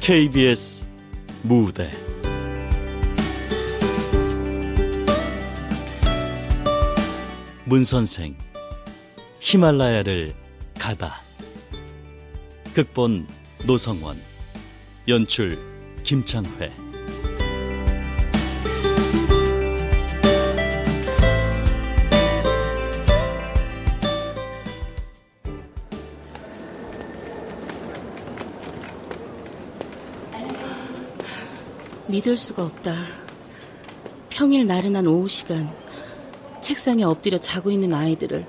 [0.00, 0.82] KBS
[1.42, 1.90] 무대.
[7.66, 8.34] 문선생
[9.40, 10.32] 히말라야를
[10.78, 11.20] 가다.
[12.74, 13.28] 극본
[13.66, 14.18] 노성원
[15.06, 15.58] 연출
[16.02, 16.89] 김창회
[32.20, 32.94] 믿을 수가 없다.
[34.28, 35.74] 평일 나른한 오후 시간
[36.60, 38.44] 책상에 엎드려 자고 있는 아이들을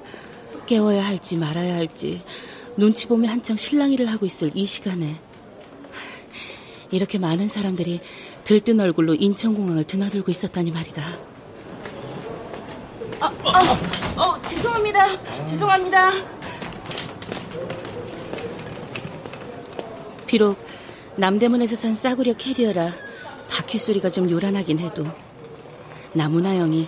[0.66, 2.22] 깨워야 할지 말아야 할지
[2.76, 5.16] 눈치 보며 한창 실랑이를 하고 있을 이 시간에
[6.92, 8.02] 이렇게 많은 사람들이
[8.44, 11.04] 들뜬 얼굴로 인천공항을 드나들고 있었다니 말이다.
[13.22, 15.48] 아, 아, 어, 죄송합니다.
[15.48, 16.12] 죄송합니다.
[20.28, 20.58] 비록
[21.16, 23.10] 남대문에서 산 싸구려 캐리어라
[23.52, 25.05] 바퀴 소리가 좀 요란하긴 해도
[26.13, 26.88] 나무나 형이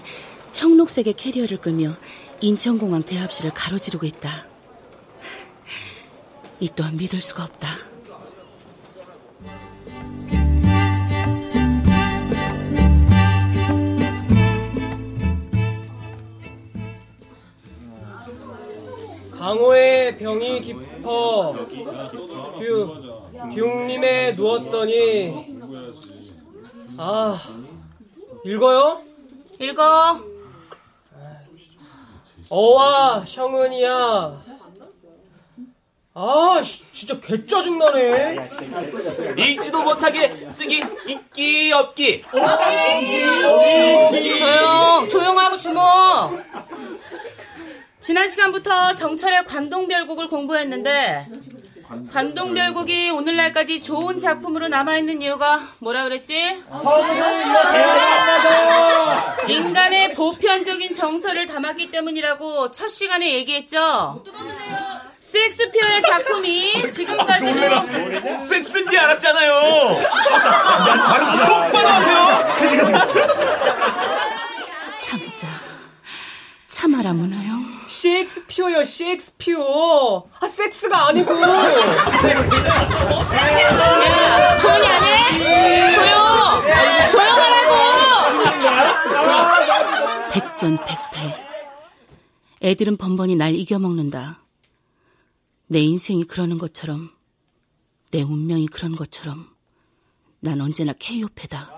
[0.53, 1.91] 청록색의 캐리어를 끌며
[2.39, 4.47] 인천공항 대합실을 가로지르고 있다.
[6.59, 7.77] 이 또한 믿을 수가 없다.
[19.31, 21.51] 강호에 병이 깊어
[22.57, 23.13] 뷰
[23.53, 25.52] 뷰님에 누웠더니
[26.97, 27.39] 아
[28.45, 29.01] 읽어요?
[29.59, 30.19] 읽어.
[32.49, 34.43] 어와 성은이야.
[36.15, 36.61] 아,
[36.93, 38.37] 진짜 개 짜증나네.
[39.35, 42.23] 읽지도 못하게 쓰기 있기 없기.
[44.39, 45.81] 조용, 조용하고 주목.
[47.99, 51.25] 지난 시간부터 정철의 관동별곡을 공부했는데
[52.11, 56.63] 관동별곡이 오늘날까지 좋은 작품으로 남아있는 이유가 뭐라 그랬지?
[59.47, 64.23] 인간의 보편적인 정서를 담았기 때문이라고 첫 시간에 얘기했죠?
[65.23, 69.51] 섹스피어의 작품이 지금까지는 섹스인지 알았잖아요.
[71.47, 72.57] 똑바로 하세요.
[74.99, 75.47] 참자
[76.67, 80.23] 참아라 문화영 셰익스피어요, 셰익스피어.
[80.39, 81.33] 아, 섹스가 아니고.
[81.41, 81.67] 야
[84.57, 85.91] 조용히 안 해?
[85.91, 86.61] 조용
[87.11, 87.73] 조용하라고
[90.31, 91.43] 백전백패
[92.61, 94.39] 애들은 번번이 날 이겨먹는다
[95.67, 97.11] 내 인생이 그러는 것처럼
[98.11, 99.47] 내 운명이 그런 것처럼
[100.39, 101.72] 난 언제나 KO패다.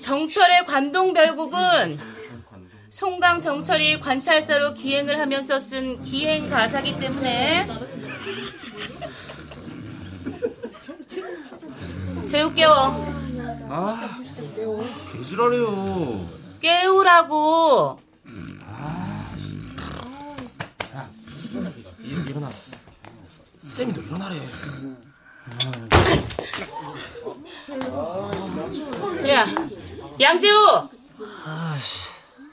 [0.00, 1.98] 정철의 관동별곡은
[2.88, 7.66] 송강 정철이 관찰사로 기행을 하면서 쓴 기행 가사기 때문에
[12.28, 12.74] 재우 깨워.
[13.68, 14.20] 아,
[15.12, 16.28] 개지랄해요.
[16.60, 17.98] 깨우라고.
[22.28, 22.50] 일어나.
[23.64, 24.40] 쌤이 너 일어나래.
[29.28, 29.46] 야,
[30.20, 30.88] 양재우.
[31.46, 32.08] 아씨,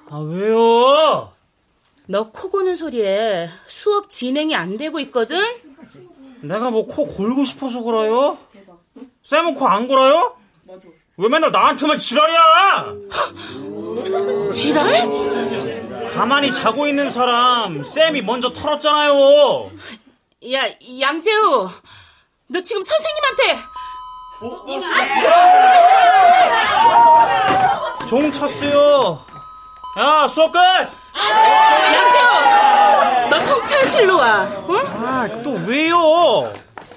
[0.10, 1.32] 아 왜요?
[2.10, 5.40] 너 코 고는 소리에 수업 진행이 안 되고 있거든?
[6.42, 8.38] 내가 뭐 코 골고 싶어서 그래요?
[9.24, 10.38] 쌤은 코 안 골아요?
[11.18, 12.94] 왜 맨날 나한테만 지랄이야?
[14.52, 16.10] 지랄?
[16.14, 19.72] 가만히 자고 있는 사람 쌤이 먼저 털었잖아요.
[20.54, 20.64] 야,
[21.00, 21.68] 양재우.
[22.50, 23.58] 너 지금 선생님한테
[28.08, 29.20] 종 쳤어요.
[30.00, 30.60] 야 수업 끝.
[31.90, 33.30] 양재우.
[33.30, 34.44] 너 성찰실로 와.
[34.70, 34.76] 응?
[35.06, 36.54] 아 또 왜요?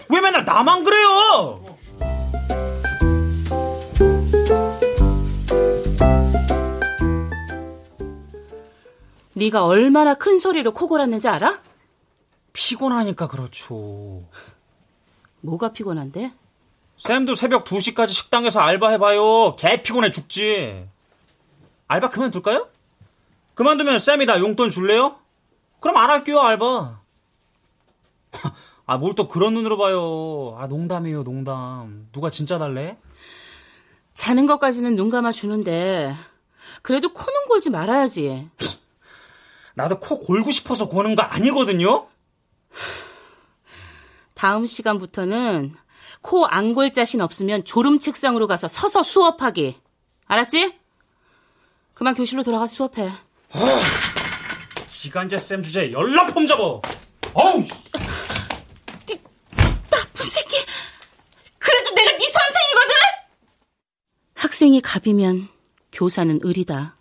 [0.08, 1.64] 왜 맨날 나만 그래요?
[9.34, 11.60] 네가 얼마나 큰 소리로 코 골았는지 알아?
[12.52, 14.24] 피곤하니까 그렇죠.
[15.40, 16.32] 뭐가 피곤한데?
[17.00, 19.56] 쌤도 새벽 2시까지 식당에서 알바해봐요.
[19.56, 20.86] 개 피곤해 죽지.
[21.88, 22.68] 알바 그만둘까요?
[23.54, 25.16] 그만두면 쌤이 나 용돈 줄래요?
[25.80, 27.00] 그럼 안 할게요, 알바.
[28.86, 30.56] 아, 뭘 또 그런 눈으로 봐요.
[30.58, 32.08] 아, 농담이에요, 농담.
[32.12, 32.98] 누가 진짜 달래?
[34.12, 36.14] 자는 것까지는 눈 감아 주는데
[36.82, 38.50] 그래도 코는 골지 말아야지.
[39.74, 42.08] 나도 코 골고 싶어서 고는 거 아니거든요?
[44.34, 45.74] 다음 시간부터는
[46.22, 49.80] 코 안 골 자신 없으면 졸음 책상으로 가서 서서 수업하기.
[50.26, 50.78] 알았지?
[51.94, 53.08] 그만 교실로 돌아가서 수업해.
[53.08, 53.80] 아, 어,
[54.90, 56.80] 기간제 쌤 주제 연락폼 잡어.
[57.34, 57.60] 어우.
[59.06, 59.22] 네,
[59.90, 60.56] 나쁜 새끼.
[61.58, 62.94] 그래도 내가 네 선생이거든.
[64.34, 65.48] 학생이 갑이면
[65.92, 66.96] 교사는 을이다.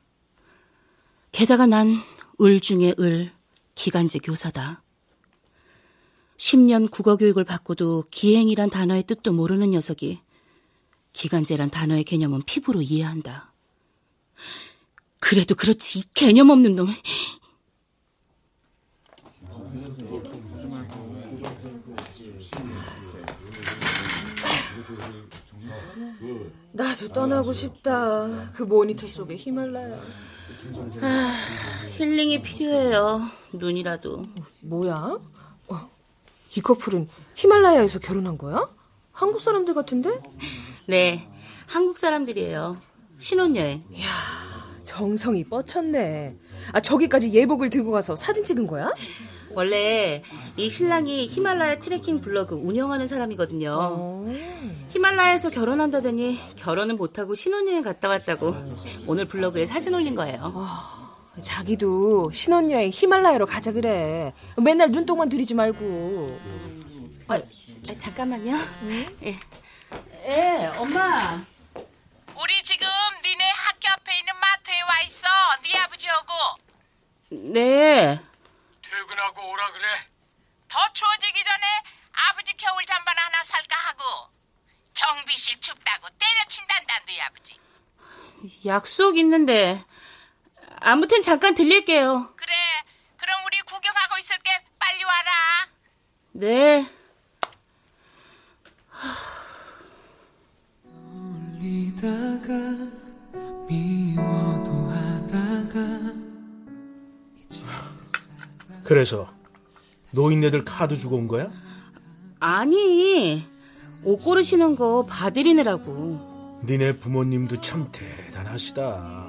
[1.31, 2.01] 게다가 난
[2.42, 3.31] 을 중에 을
[3.75, 4.81] 기간제 교사다.
[6.39, 10.21] 10년 국어 교육을 받고도 기행이란 단어의 뜻도 모르는 녀석이
[11.12, 13.51] 기간제란 단어의 개념은 피부로 이해한다.
[15.19, 16.88] 그래도 그렇지 이 개념 없는 놈.
[26.71, 28.51] 나도 떠나고 싶다.
[28.53, 30.01] 그 모니터 속에 히말라야.
[31.01, 31.35] 아,
[31.97, 33.27] 힐링이 필요해요.
[33.51, 34.21] 눈이라도.
[34.62, 35.19] 뭐야?
[36.50, 38.69] 어, 이 커플은 히말라야에서 결혼한 거야?
[39.12, 40.19] 한국 사람들 같은데?
[40.88, 41.30] 네,
[41.68, 42.78] 한국 사람들이에요.
[43.18, 43.84] 신혼여행.
[44.84, 46.36] 정성이 뻗쳤네.
[46.74, 48.92] 아, 저기까지 예복을 들고 가서 사진 찍은 거야?
[49.51, 50.24] 원래
[50.57, 53.78] 이 신랑이 히말라야 트레킹 블로그 운영하는 사람이거든요.
[53.80, 54.28] 어.
[54.90, 58.56] 히말라야에서 결혼한다더니 결혼은 못하고 신혼여행 갔다 왔다고
[59.07, 60.54] 오늘 블로그에 사진 올린 거예요.
[61.41, 64.33] 자기도 신혼여행 히말라야로 가자 그래.
[64.57, 66.39] 맨날 눈동만 들이지 말고.
[67.27, 67.41] 아, 아,
[67.97, 68.53] 잠깐만요.
[69.24, 69.39] 예.
[70.25, 71.44] 예, 엄마.
[72.36, 72.88] 우리 지금
[73.24, 75.27] 니네 학교 앞에 있는 마트에 와 있어.
[75.63, 76.33] 네 아버지하고.
[77.31, 78.19] 네.
[78.81, 79.85] 퇴근하고 오라 그래.
[80.68, 81.65] 더 추워지기 전에
[82.30, 84.30] 아버지 겨울 잠바 하나 살까 하고.
[84.94, 87.56] 경비실 춥다고 때려친단다 네 아버지.
[88.65, 89.83] 약속 있는데.
[90.81, 92.34] 아무튼 잠깐 들릴게요.
[92.36, 92.54] 그래.
[93.18, 94.50] 그럼 우리 구경하고 있을게.
[94.80, 95.31] 빨리 와라.
[96.31, 96.88] 네.
[105.20, 106.14] 하다가
[108.84, 109.31] 그래서
[110.12, 111.52] 노인네들 카드 주고 온 거야?
[112.40, 113.48] 아니,
[114.04, 116.62] 옷 고르시는 거 봐드리느라고.
[116.66, 119.29] 니네 부모님도 참 대단하시다.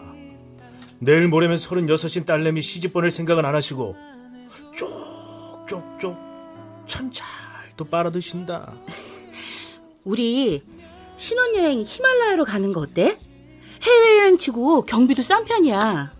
[1.00, 3.96] 내일 모레면 서른여섯인 딸내미 시집 보낼 생각은 안 하시고
[4.76, 6.16] 쪽쪽쪽
[6.86, 8.74] 참 잘도 빨아드신다.
[10.04, 10.62] 우리
[11.16, 13.16] 신혼여행 히말라야로 가는 거 어때?
[13.82, 16.12] 해외여행 치고 경비도 싼 편이야.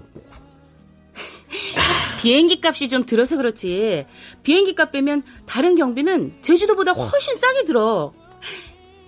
[2.21, 4.06] 비행기 값이 좀 들어서 그렇지.
[4.43, 8.12] 비행기 값 빼면 다른 경비는 제주도보다 훨씬 싸게 들어.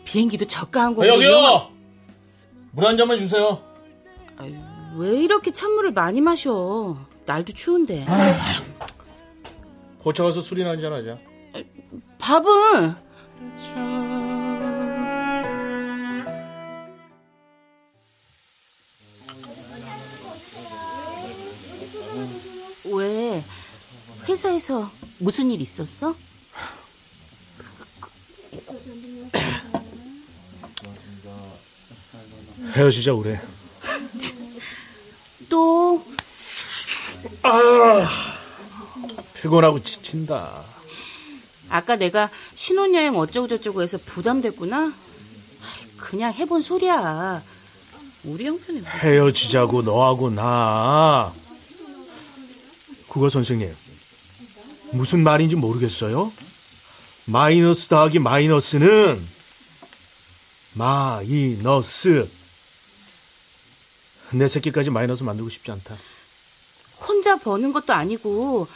[0.04, 1.06] 비행기도 저가 항공.
[1.06, 1.70] 여기요.
[2.72, 3.62] 물 한 잔만 주세요.
[4.96, 6.96] 왜 이렇게 찬물을 많이 마셔?
[7.24, 8.06] 날도 추운데.
[10.00, 11.18] 고쳐 가서 술이나 한잔 하자.
[12.18, 12.94] 밥은
[22.94, 23.42] 왜
[24.28, 26.14] 회사에서 무슨 일 있었어?
[32.74, 33.40] 헤어지자 그래.
[35.52, 36.02] 또
[39.34, 40.64] 피곤하고 지친다.
[41.68, 44.94] 아까 내가 신혼여행 어쩌고저쩌고 해서 부담됐구나.
[45.98, 47.42] 그냥 해본 소리야.
[48.24, 48.88] 우리 형편에 뭐.
[48.88, 51.34] 헤어지자고 너하고 나.
[53.08, 53.76] 국어 선생님.
[54.92, 56.32] 무슨 말인지 모르겠어요?
[57.26, 59.22] 마이너스 더하기 마이너스는
[60.72, 62.26] 마이너스.
[64.32, 65.96] 내 새끼까지 마이너스 만들고 싶지 않다.
[67.00, 68.66] 혼자 버는 것도 아니고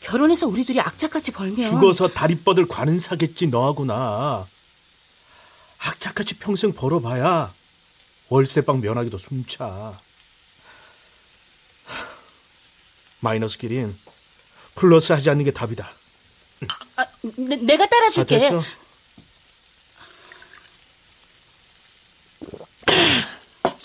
[0.00, 4.46] 결혼해서 우리 둘이 악착같이 벌면 죽어서 다리 뻗을 관은 사겠지 너하고 나.
[5.78, 7.52] 악착같이 평생 벌어봐야
[8.28, 9.98] 월세방 면하기도 숨차.
[13.20, 13.96] 마이너스끼린
[14.74, 15.90] 플러스 하지 않는 게 답이다.
[16.96, 17.06] 아,
[17.36, 18.38] 내, 내가 아, 따라줄게.
[18.38, 18.62] 됐어.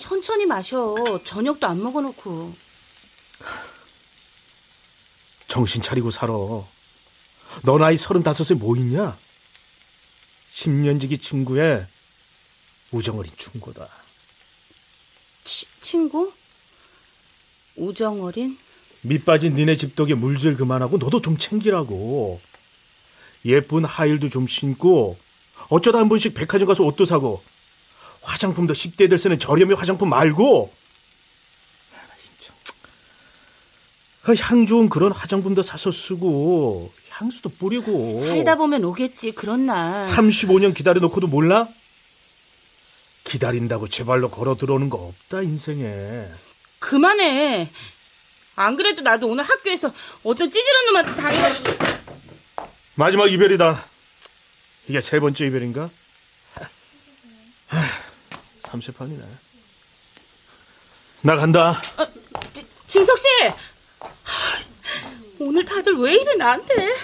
[0.10, 0.96] 천천히 마셔.
[1.24, 2.51] 저녁도 안 먹어놓고.
[5.48, 6.34] 정신 차리고 살아.
[6.34, 9.16] 너 나이 서른다섯에 뭐 있냐?
[10.56, 11.86] 10년지기 친구의
[12.92, 13.88] 우정어린 충고다.
[15.44, 16.34] 치, 친구?
[17.75, 18.58] 우정어린?
[19.01, 22.42] 밑 빠진 니네 집덕에 물질 그만하고 너도 좀 챙기라고.
[23.46, 25.20] 예쁜 하일도 좀 신고
[25.70, 27.44] 어쩌다 한 번씩 백화점 가서 옷도 사고
[28.29, 30.74] 화장품도 10대들 쓰는 저렴이 화장품 말고.
[34.21, 40.03] 그향 좋은 그런 화장품도 사서 쓰고 향수도 뿌리고 살다 보면 오겠지, 그런 날.
[40.03, 41.67] 35년 기다려놓고도 몰라?
[43.24, 46.27] 기다린다고 제 발로 걸어 들어오는 거 없다 인생에
[46.77, 47.69] 그만해.
[48.55, 49.91] 안 그래도 나도 오늘 학교에서
[50.24, 51.71] 어떤 찌질한 놈한테 당해가지고.
[52.95, 53.83] 마지막 이별이다.
[54.89, 55.89] 이게 세 번째 이별인가?
[58.72, 59.24] 삼세판이네.
[61.22, 61.82] 나 간다.
[62.88, 63.26] 진석 씨!
[65.40, 66.96] 오늘 다들 왜 이래 나한테?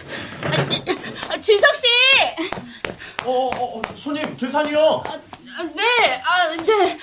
[1.30, 1.84] 아, 진석 씨!
[3.24, 5.04] 어, 어, 어, 손님 계산이요.
[5.06, 7.00] 아, 네, 아, 네.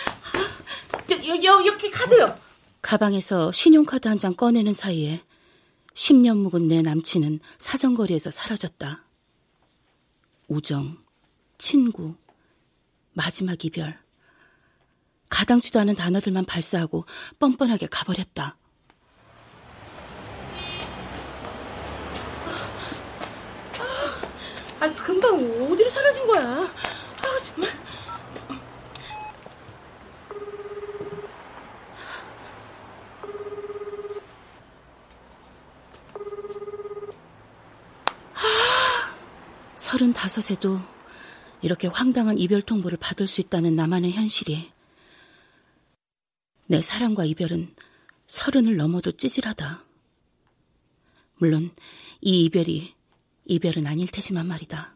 [1.09, 2.38] 저, 여, 여, 여기 카드요.
[2.83, 5.21] 가방에서 신용카드 한 장 꺼내는 사이에
[5.95, 9.04] 10년 묵은 내 남친은 사정거리에서 사라졌다.
[10.49, 10.99] 우정,
[11.59, 12.14] 친구,
[13.12, 13.99] 마지막 이별.
[15.32, 17.06] 가당치도 않은 단어들만 발사하고
[17.38, 18.56] 뻔뻔하게 가버렸다.
[24.80, 26.42] 아, 금방 어디로 사라진 거야?
[26.42, 27.70] 아, 정말.
[39.76, 40.78] 서른다섯에도
[41.62, 44.71] 이렇게 황당한 이별 통보를 받을 수 있다는 나만의 현실이
[46.72, 47.74] 내 사랑과 이별은
[48.26, 49.84] 서른을 넘어도 찌질하다.
[51.36, 51.70] 물론
[52.22, 52.94] 이 이별이
[53.44, 54.94] 이별은 아닐 테지만 말이다.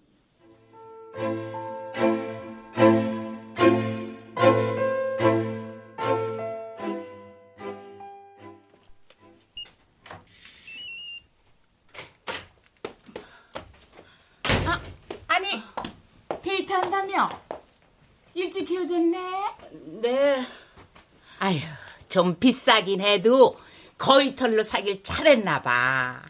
[22.17, 23.61] 좀 비싸긴 해도
[23.99, 26.23] 거의 털로 사길 잘했나 봐.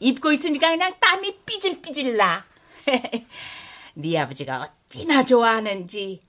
[0.00, 2.46] 입고 있으니까 그냥 땀이 삐질삐질 나.
[3.92, 6.22] 네 아버지가 어찌나 좋아하는지.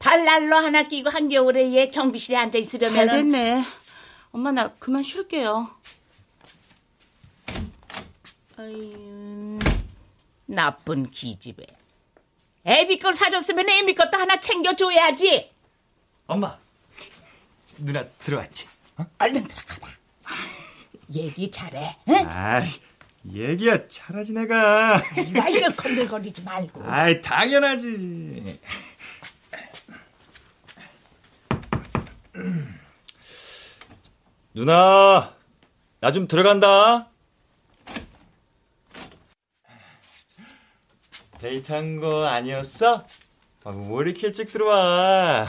[0.00, 3.62] 발랄로 하나 끼고 한겨울에 얘 경비실에 앉아 있으려면 잘 됐네.
[4.32, 5.70] 엄마 나 그만 쉴게요.
[8.56, 9.58] 아유,
[10.46, 11.64] 나쁜 기집애.
[12.64, 15.52] 애비 걸 사줬으면 애미 것도 하나 챙겨줘야지.
[16.26, 16.58] 엄마,
[17.80, 18.66] 누나 들어왔지?
[19.18, 19.88] 얼른 들어가봐.
[21.14, 21.96] 얘기 잘해.
[22.08, 22.14] 응?
[22.28, 22.68] 아이,
[23.32, 24.98] 얘기야 잘하지 내가.
[25.32, 26.82] 나 이거 건들거리지 말고.
[26.84, 28.60] 아이, 당연하지.
[34.54, 35.34] 누나,
[36.00, 37.08] 나 좀 들어간다.
[41.38, 43.06] 데이트한 거 아니었어?
[43.64, 45.46] 아, 뭐 이렇게 일찍 들어와?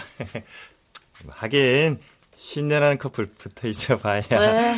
[1.36, 2.02] 하긴
[2.42, 4.24] 신내라는 커플 붙어 있어 봐야.
[4.32, 4.76] 왜?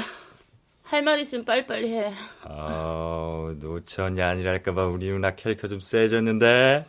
[0.84, 2.12] 할말 있으면 빨리빨리 해.
[2.43, 6.86] 아, 노천이 아니랄까봐 우리 누나 캐릭터 좀 세졌는데.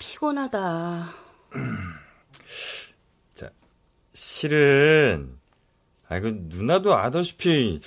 [0.00, 1.10] 피곤하다.
[3.36, 3.50] 자,
[4.12, 5.38] 실은
[6.08, 7.80] 아이고 누나도 아다시피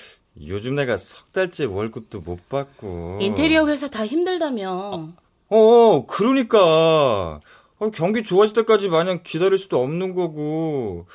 [0.48, 3.20] 요즘 내가 석 달째 월급도 못 받고.
[3.22, 5.10] 인테리어 회사 다 힘들다며.
[5.50, 7.42] 어, 그러니까
[7.78, 11.08] 어, 경기 좋아질 때까지 마냥 기다릴 수도 없는 거고.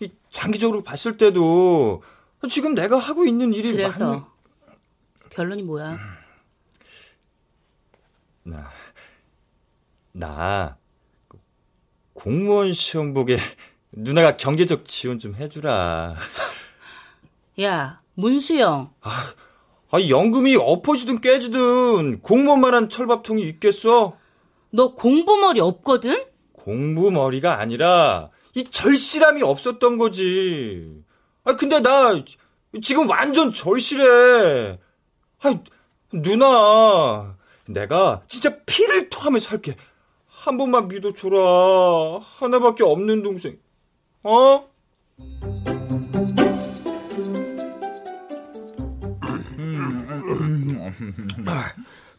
[0.00, 2.02] 이 장기적으로 봤을 때도
[2.50, 4.22] 지금 내가 하고 있는 일이 그래서 많이...
[5.30, 5.98] 결론이 뭐야?
[8.42, 8.70] 나,
[10.12, 11.38] 나그
[12.12, 13.38] 공무원 시험 보게
[13.92, 16.14] 누나가 경제적 지원 좀 해주라.
[17.62, 18.92] 야, 문수영.
[19.00, 19.10] 아,
[19.90, 24.16] 아 연금이 엎어지든 깨지든 공무원만한 철밥통이 있겠어?
[24.70, 26.24] 너 공부머리 없거든?
[26.52, 31.04] 공부머리가 아니라 이 절실함이 없었던 거지.
[31.44, 32.24] 아 근데 나
[32.82, 34.78] 지금 완전 절실해.
[35.42, 35.60] 아
[36.10, 37.36] 누나
[37.68, 39.76] 내가 진짜 피를 토하면서 할게.
[40.26, 42.18] 한 번만 믿어줘라.
[42.22, 43.58] 하나밖에 없는 동생.
[44.22, 44.66] 어?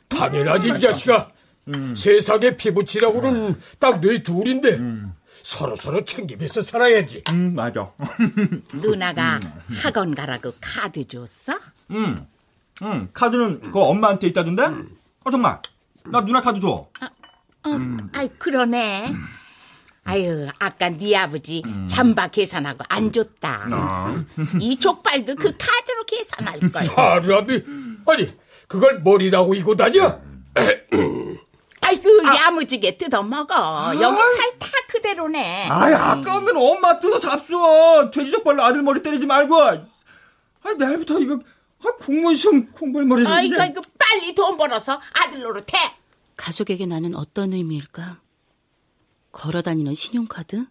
[0.08, 1.32] 당연하지 이 자식아.
[1.96, 4.77] 세상에 피부치라고는 딱 너희 둘인데
[5.48, 7.24] 서로 서로 챙기면서 살아야지.
[7.30, 7.89] 음 맞아.
[8.74, 9.39] 누나가
[9.82, 11.58] 학원 가라고 카드 줬어?
[11.92, 12.25] 응.
[12.82, 13.10] 응.
[13.13, 14.63] 카드는 그 엄마한테 있다던데?
[15.24, 15.62] 어 정말.
[16.04, 16.68] 나 누나 카드 줘.
[16.68, 16.89] 어,
[18.12, 19.16] 아이 그러네.
[20.04, 24.25] 아유, 아까 네 아버지 잠바 계산하고 안 줬다.
[24.60, 26.84] 이 족발도 그 카드로 계산할 거야.
[26.84, 27.63] 사람이
[28.06, 28.38] 아니
[28.68, 30.20] 그걸 머리라고 이고 다녀?
[31.88, 33.94] 아이고 야무지게 뜯어 먹어.
[34.01, 35.67] 여기 살 다 그대로네.
[35.70, 38.12] 아이 아까우면 엄마 뜯어 잡숴.
[38.12, 39.56] 돼지족발로 아들 머리 때리지 말고.
[39.62, 41.39] 아 내일부터 이거
[41.84, 43.25] 아, 공무원 시험 공부할 머리.
[43.25, 45.65] 아이고 이거 빨리 돈 벌어서 아들 노릇해.
[46.36, 48.20] 가족에게 나는 어떤 의미일까?
[49.32, 50.65] 걸어다니는 신용카드?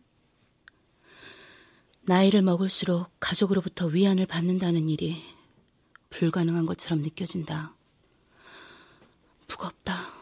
[2.02, 5.22] 나이를 먹을수록 가족으로부터 위안을 받는다는 일이
[6.10, 7.74] 불가능한 것처럼 느껴진다.
[9.48, 10.15] 무겁다.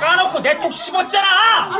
[0.00, 1.70] 까놓고 내 톡 씹었잖아.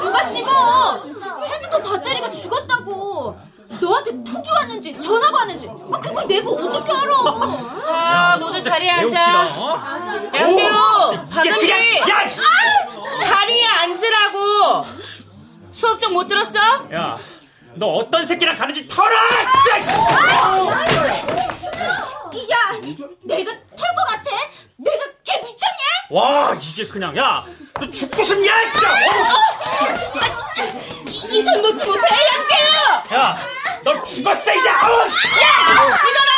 [0.00, 0.98] 누가 씹어?
[1.44, 3.38] 핸드폰 배터리가 죽었다고.
[3.80, 7.80] 너한테 톡이 왔는지 전화가 왔는지 아, 그건 내가 어떻게 알아?
[7.80, 9.18] 자, 모두 자리에 앉아.
[10.34, 11.70] 양재우, 박은비,
[12.10, 12.40] 야, 씨!
[13.20, 14.84] 자리에 앉으라고.
[15.72, 16.58] 수업 좀 못 들었어?
[16.92, 17.16] 야,
[17.74, 19.10] 너 어떤 새끼랑 가는지 털어!
[22.50, 22.56] 야,
[23.22, 24.30] 내가 털 것 같아?
[24.76, 25.71] 내가 걔 미쳤냐?
[26.12, 27.42] 와, 이게 그냥, 야,
[27.80, 28.94] 너 죽고 싶냐, 진짜!
[31.30, 33.18] 이손 놓지 못해, 양재우!
[33.18, 33.38] 야,
[33.82, 34.68] 너 죽었어, 이제!
[34.68, 35.16] 아우, 씨!
[35.40, 35.46] 야!
[35.78, 36.32] 이놈아!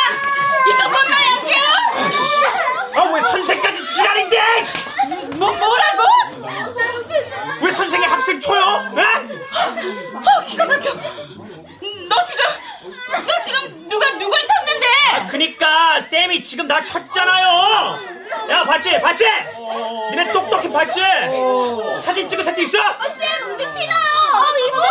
[0.69, 1.75] 이손 못 놔, 양재우!
[2.95, 4.37] 아, 왜 선생까지 지랄인데!
[5.35, 6.03] 뭐, 뭐라고?
[7.61, 8.61] 왜 선생이 학생 쳐요?
[8.61, 9.01] 에?
[10.15, 10.89] 어, 기가 막혀.
[12.09, 12.45] 너 지금,
[13.25, 14.87] 너 지금 누가 누굴 쳤는데?
[15.13, 18.15] 아, 그니까, 쌤이 지금 나 쳤잖아요!
[18.49, 18.99] 야, 봤지?
[18.99, 19.25] 봤지?
[20.11, 20.99] 니네 똑똑히 봤지?
[22.01, 22.77] 사진 찍은 새끼 있어?
[23.17, 24.05] 쌤, 우리 피나요.
[24.67, 24.83] 입술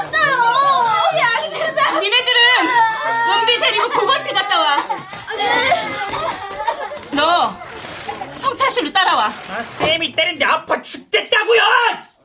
[0.00, 0.84] 삐져졌어요.
[1.18, 2.00] 양준아.
[2.00, 2.40] 니네들은
[3.32, 4.76] 은비 데리고 보건실 갔다 와.
[7.12, 7.56] 너
[8.32, 9.32] 성차실로 따라와.
[9.50, 11.62] 아, 쌤이 때린데 아파 죽겠다고요!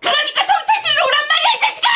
[0.02, 1.88] 그러니까 성차실로 오란 말이야, 이 자식아!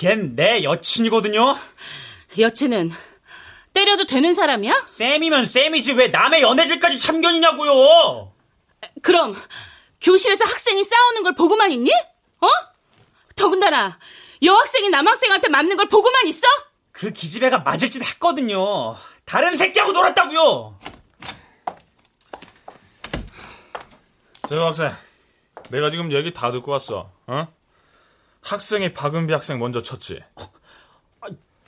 [0.00, 1.54] 걘 내 여친이거든요?
[2.38, 2.90] 여친은
[3.74, 4.84] 때려도 되는 사람이야?
[4.86, 8.32] 쌤이면 쌤이지 왜 남의 연애질까지 참견이냐고요!
[9.02, 9.36] 그럼
[10.00, 11.92] 교실에서 학생이 싸우는 걸 보고만 있니?
[12.40, 12.48] 어?
[13.36, 13.98] 더군다나
[14.42, 16.46] 여학생이 남학생한테 맞는 걸 보고만 있어?
[16.92, 18.96] 그 기집애가 맞을 짓 했거든요.
[19.26, 20.78] 다른 새끼하고 놀았다고요!
[24.48, 24.90] 저 학생,
[25.68, 27.12] 내가 지금 얘기 다 듣고 왔어.
[27.26, 27.59] 어?
[28.42, 30.22] 학생이 박은비 학생 먼저 쳤지.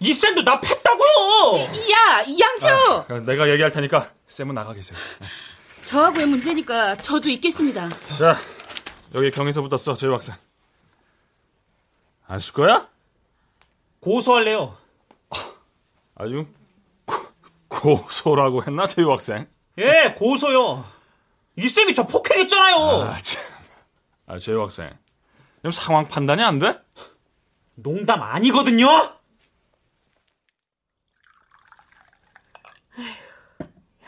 [0.00, 1.60] 이 쌤도 나 팼다고요!
[1.92, 3.04] 야, 양채우!
[3.08, 4.98] 아, 내가 얘기할 테니까 쌤은 나가 계세요.
[5.84, 7.88] 저하고의 문제니까 저도 있겠습니다.
[8.18, 8.36] 자,
[9.14, 10.34] 여기 경에서 붙었어, 재유 학생.
[12.26, 12.88] 안 쓸 거야?
[14.00, 14.76] 고소할래요.
[16.16, 16.46] 아주
[17.04, 17.16] 고,
[17.68, 19.46] 고소라고 했나, 재유 학생?
[19.78, 20.84] 예, 고소요.
[21.56, 22.76] 이 쌤이 저 폭행했잖아요.
[23.02, 23.42] 아, 참.
[24.26, 24.90] 아, 재유 학생.
[25.62, 26.82] 지금 상황 판단이 안 돼?
[27.76, 28.88] 농담 아니거든요?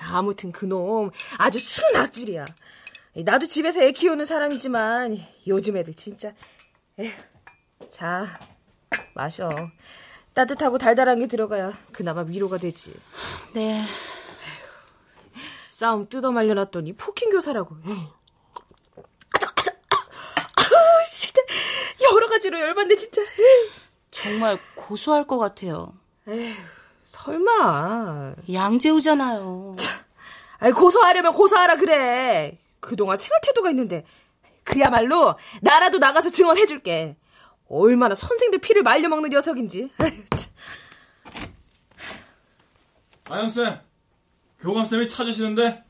[0.01, 2.45] 아무튼 그놈 아주 순 악질이야.
[3.25, 6.33] 나도 집에서 애 키우는 사람이지만 요즘 애들 진짜.
[6.99, 7.13] 에휴.
[7.89, 8.27] 자,
[9.15, 9.49] 마셔.
[10.33, 12.93] 따뜻하고 달달한 게 들어가야 그나마 위로가 되지.
[13.55, 13.85] 네.
[15.69, 17.77] 싸움 뜯어 말려놨더니 폭행 교사라고
[21.11, 21.43] 진짜
[22.13, 23.23] 여러 가지로 열받네 진짜.
[24.11, 25.95] 정말 고소할 것 같아요.
[26.29, 26.55] 에휴,
[27.03, 28.35] 설마.
[28.53, 29.77] 양재우잖아요.
[30.59, 32.59] 아이, 고소하려면 고소하라 그래.
[32.81, 34.05] 그동안 생활 태도가 있는데
[34.63, 37.17] 그야말로 나라도 나가서 증언해줄게.
[37.69, 39.91] 얼마나 선생들 피를 말려먹는 녀석인지.
[43.27, 43.81] 아영쌤,
[44.61, 45.84] 교감쌤이 찾으시는데?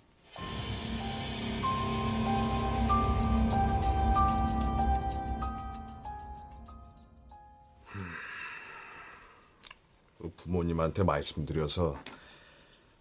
[10.54, 11.98] 부모님한테 말씀드려서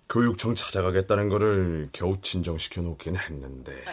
[0.10, 3.86] 교육청 찾아가겠다는 거를 겨우 진정시켜 놓긴 했는데.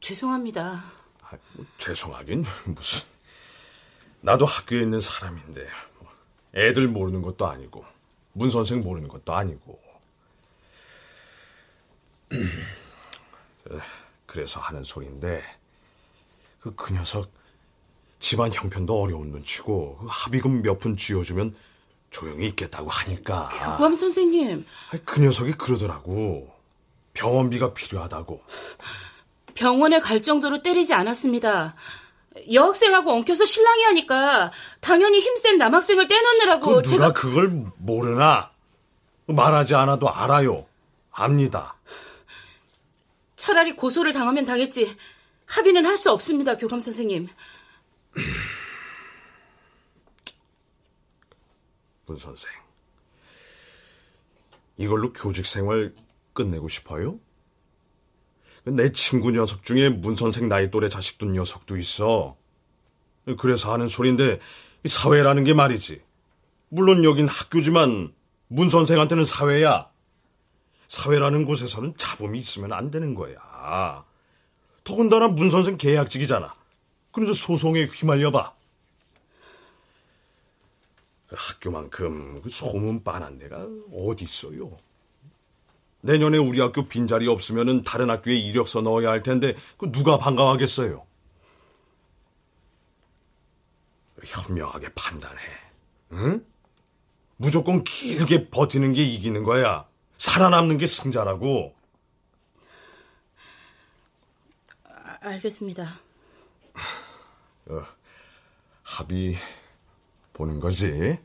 [0.00, 0.82] 죄송합니다.
[1.22, 3.06] 아, 뭐, 죄송하긴 무슨.
[4.22, 5.66] 나도 학교에 있는 사람인데
[6.00, 6.10] 뭐,
[6.54, 7.84] 애들 모르는 것도 아니고
[8.32, 9.82] 문 선생 모르는 것도 아니고.
[14.26, 15.42] 그래서 하는 소리인데
[16.60, 17.30] 그, 그 녀석
[18.18, 21.54] 집안 형편도 어려운 눈치고 그 합의금 몇 푼 쥐어주면
[22.14, 23.48] 조용히 있겠다고 하니까.
[23.48, 24.64] 교감 선생님,
[25.04, 26.48] 그 녀석이 그러더라고.
[27.12, 28.40] 병원비가 필요하다고.
[29.54, 31.74] 병원에 갈 정도로 때리지 않았습니다.
[32.52, 38.50] 여학생하고 엉켜서 실랑이 하니까 당연히 힘센 남학생을 떼놓느라고 그 제가 그걸 모르나?
[39.26, 40.66] 말하지 않아도 알아요.
[41.10, 41.76] 압니다.
[43.36, 44.96] 차라리 고소를 당하면 당했지.
[45.46, 47.28] 합의는 할 수 없습니다, 교감 선생님.
[52.06, 52.50] 문 선생
[54.76, 55.94] 이걸로 교직 생활
[56.32, 57.18] 끝내고 싶어요?
[58.64, 62.36] 내 친구 녀석 중에 문 선생 나이 또래 자식 둔 녀석도 있어.
[63.38, 64.40] 그래서 하는 소린데
[64.84, 66.02] 사회라는 게 말이지.
[66.70, 68.12] 물론 여긴 학교지만
[68.48, 69.90] 문 선생한테는 사회야.
[70.88, 74.04] 사회라는 곳에서는 잡음이 있으면 안 되는 거야.
[74.82, 76.54] 더군다나 문 선생 계약직이잖아.
[77.12, 78.54] 그래서 소송에 휘말려 봐.
[81.34, 84.76] 그 학교만큼 그 소문 빤한 데가 어디 있어요?
[86.00, 91.04] 내년에 우리 학교 빈자리 없으면은 다른 학교에 이력서 넣어야 할 텐데 그 누가 반가워하겠어요?
[94.22, 95.40] 현명하게 판단해.
[96.12, 96.46] 응?
[97.36, 99.88] 무조건 길게 버티는 게 이기는 거야.
[100.18, 101.74] 살아남는 게 승자라고.
[104.84, 106.00] 아, 알겠습니다.
[107.66, 107.86] 어,
[108.82, 109.36] 합의
[110.34, 111.18] 보는 거지.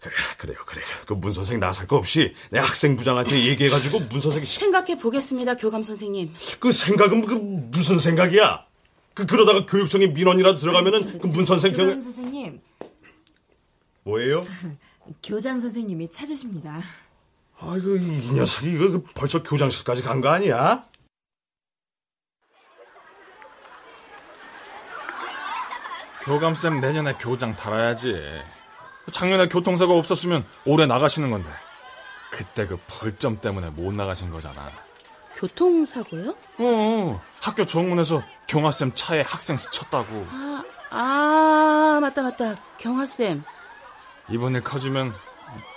[0.00, 0.82] 그래, 그래요, 그래.
[1.06, 6.34] 그문 선생 나설 거 없이 내 학생 부장한테 얘기해가지고 문 선생 생각해 보겠습니다, 교감 선생님.
[6.58, 8.64] 그 생각은 그 무슨 생각이야?
[9.14, 12.60] 그 그러다가 교육청에 민원이라도 들어가면은 그 문 선생 교감 병 선생님,
[14.04, 14.44] 뭐예요?
[15.22, 16.80] 교장 선생님이 찾으십니다.
[17.58, 20.84] 아이고 이, 이 녀석이 이거 그 벌써 교장실까지 간 거 아니야?
[26.22, 28.42] 교감쌤 내년에 교장 달아야지.
[29.10, 31.50] 작년에 교통사고 없었으면 올해 나가시는 건데.
[32.30, 34.70] 그때 그 벌점 때문에 못 나가신 거잖아.
[35.34, 36.34] 교통사고요?
[36.58, 40.26] 어, 학교 정문에서 경아쌤 차에 학생 스쳤다고.
[40.30, 42.56] 아, 아, 맞다, 맞다.
[42.78, 43.42] 경화쌤.
[44.28, 45.14] 이번 일 커지면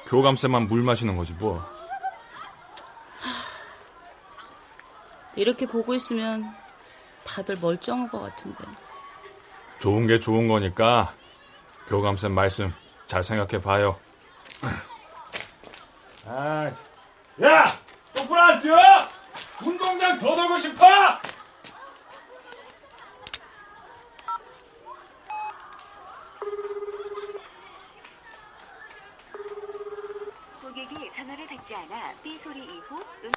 [0.08, 1.63] 교감쌤만 물 마시는 거지 뭐.
[5.36, 6.53] 이렇게 보고 있으면
[7.23, 8.63] 다들 멀쩡한 것 같은데.
[9.84, 11.13] 좋은 게 좋은 거니까
[11.88, 12.74] 교감쌤 말씀
[13.06, 14.00] 잘 생각해 봐요.
[16.26, 16.72] 아,
[17.41, 17.65] 야!
[18.15, 18.78] 똑바로 안 뛰어!
[19.62, 20.86] 운동장 더 돌고 싶어!
[30.62, 33.30] 고객이 전화를 받지 않아 삐 소리 이후 음...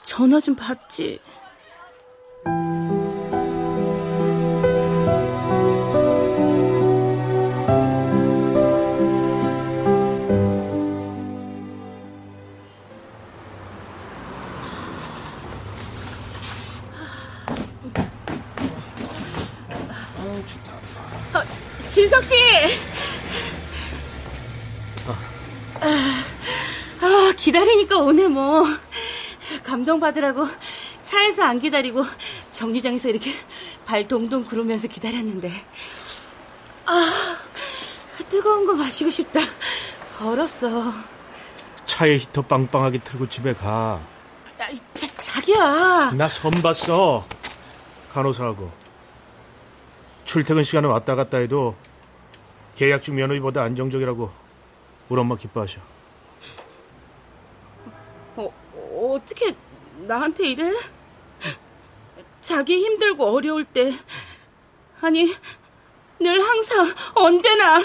[0.00, 1.20] 전화 좀 받지.
[29.88, 30.46] 감동받으라고
[31.02, 32.04] 차에서 안 기다리고
[32.52, 33.32] 정류장에서 이렇게
[33.86, 35.50] 발 동동 구르면서 기다렸는데.
[36.84, 37.36] 아,
[38.28, 39.40] 뜨거운 거 마시고 싶다.
[40.20, 40.92] 얼었어.
[41.86, 44.00] 차에 히터 빵빵하게 틀고 집에 가.
[44.60, 46.12] 야, 자, 자기야.
[46.12, 47.26] 나 선 봤어.
[48.12, 48.70] 간호사하고.
[50.24, 51.74] 출퇴근 시간에 왔다 갔다 해도
[52.76, 54.30] 계약직 며느리보다 안정적이라고
[55.08, 55.80] 우리 엄마 기뻐하셔.
[58.36, 58.52] 어,
[59.14, 59.54] 어떻게
[60.08, 60.72] 나한테 이래?
[62.40, 63.92] 자기 힘들고 어려울 때
[65.02, 65.32] 아니
[66.18, 67.80] 늘 항상 언제나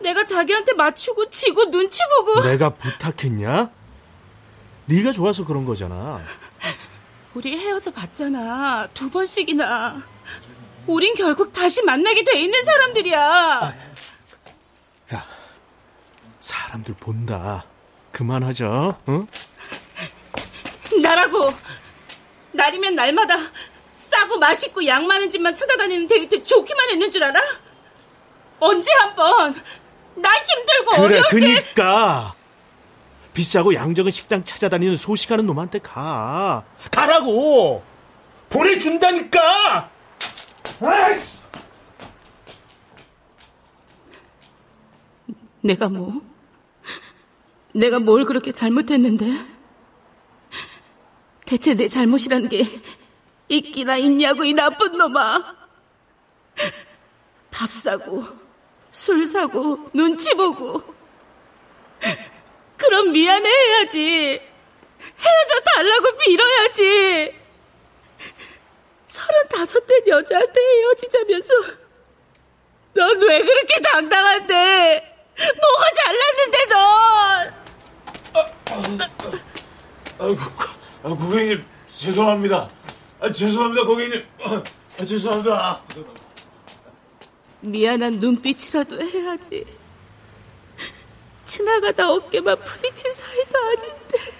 [0.00, 3.70] 내가 자기한테 맞추고 치고 눈치 보고 내가 부탁했냐?
[4.86, 6.20] 네가 좋아서 그런 거잖아.
[7.34, 10.02] 우리 헤어져 봤잖아 두 번씩이나
[10.86, 13.74] 우린 결국 다시 만나게 돼 있는 사람들이야
[16.40, 17.66] 사람들 본다.
[18.12, 18.98] 그만하자.
[19.08, 19.26] 응?
[21.02, 21.52] 나라고
[22.52, 23.36] 날이면 날마다
[23.94, 27.40] 싸고 맛있고 양 많은 집만 찾아다니는 데이트 좋기만 했는 줄 알아?
[28.60, 29.54] 언제 한번
[30.16, 32.34] 나 힘들고 그래, 어려울 때 그니까.
[33.32, 36.64] 비싸고 양적은 식당 찾아다니는 소식하는 놈한테 가.
[36.90, 37.84] 가라고!
[38.50, 39.90] 보내준다니까!
[40.80, 41.38] 아이씨!
[45.60, 46.20] 내가 뭐
[47.72, 49.57] 내가 뭘 그렇게 잘못했는데
[51.48, 52.62] 대체 내 잘못이란 게
[53.48, 55.56] 있기나 있냐고 이 나쁜 놈아.
[57.50, 58.22] 밥 사고
[58.92, 60.82] 술 사고 눈치 보고.
[62.76, 64.42] 그럼 미안해 해야지.
[65.18, 67.34] 헤어져 달라고 빌어야지.
[69.06, 71.54] 서른다섯 된 여자한테 헤어지자면서
[72.92, 75.24] 넌 왜 그렇게 당당한데?
[75.62, 77.54] 뭐가 잘났는데 넌?
[80.20, 82.68] 아이고, 아, 고객님, 죄송합니다.
[83.20, 84.24] 아, 죄송합니다, 고객님.
[84.42, 85.82] 아, 죄송합니다.
[87.60, 89.64] 미안한 눈빛이라도 해야지.
[91.44, 94.38] 지나가다 어깨만 부딪힌 사이도 아닌데.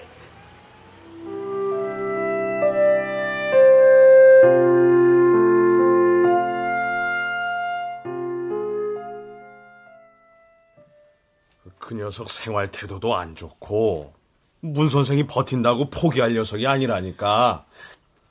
[11.78, 14.17] 그 녀석 생활 태도도 안 좋고
[14.60, 17.64] 문 선생이 버틴다고 포기할 녀석이 아니라니까.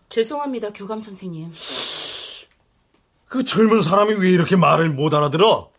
[0.10, 1.52] 죄송합니다, 교감 선생님.
[3.28, 5.72] 그 젊은 사람이 왜 이렇게 말을 못 알아들어?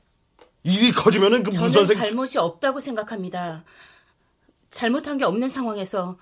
[0.64, 3.64] 일이 커지면은 그 저는 문선생 잘못이 없다고 생각합니다.
[4.70, 6.18] 잘못한 게 없는 상황에서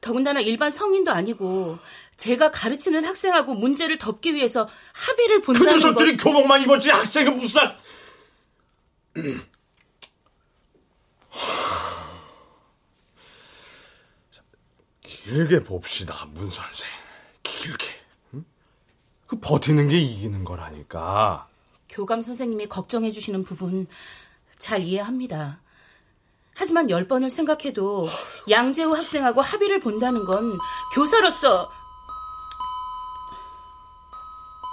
[0.00, 1.78] 더군다나 일반 성인도 아니고
[2.16, 7.62] 제가 가르치는 학생하고 문제를 덮기 위해서 합의를 그 본다는 녀석들이 건 교복만 입었지 학생은 무슨
[15.30, 16.88] 길게 봅시다 문 선생
[17.44, 17.86] 길게
[18.34, 18.44] 응?
[19.28, 21.46] 그 버티는 게 이기는 거라니까
[21.88, 23.86] 교감 선생님이 걱정해 주시는 부분
[24.58, 25.60] 잘 이해합니다.
[26.54, 28.06] 하지만 열 번을 생각해도
[28.50, 30.58] 양재우 학생하고 합의를 본다는 건
[30.94, 31.70] 교사로서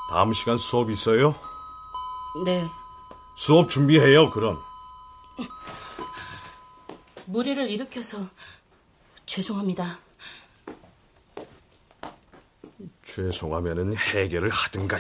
[0.10, 1.36] 다음 시간 수업 있어요?
[2.46, 2.68] 네
[3.36, 4.60] 수업 준비해요 그럼
[7.26, 8.28] 무리를 일으켜서
[9.28, 10.07] 죄송합니다.
[13.08, 15.00] 죄송하면은 해결을 하든가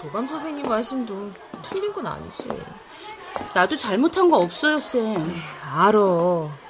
[0.00, 2.48] 교감 선생님 말씀도 틀린 건 아니지.
[3.54, 5.28] 나도 잘못한 거 없어요, 쌤.
[5.74, 6.00] 알아.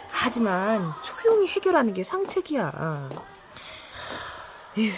[0.09, 3.11] 하지만 조용히 해결하는 게 상책이야.
[4.79, 4.93] 에휴,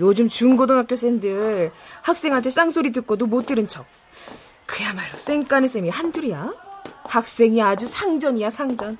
[0.00, 3.86] 요즘 중고등학교 쌤들 학생한테 쌍소리 듣고도 못 들은 척.
[4.66, 6.52] 그야말로 쌩까는 쌤이 한둘이야.
[7.04, 8.98] 학생이 아주 상전이야 상전.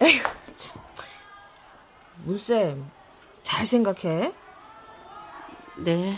[0.00, 0.22] 에휴,
[0.56, 0.82] 참.
[2.24, 2.90] 문쌤,
[3.42, 4.32] 잘 생각해.
[5.76, 6.16] 네.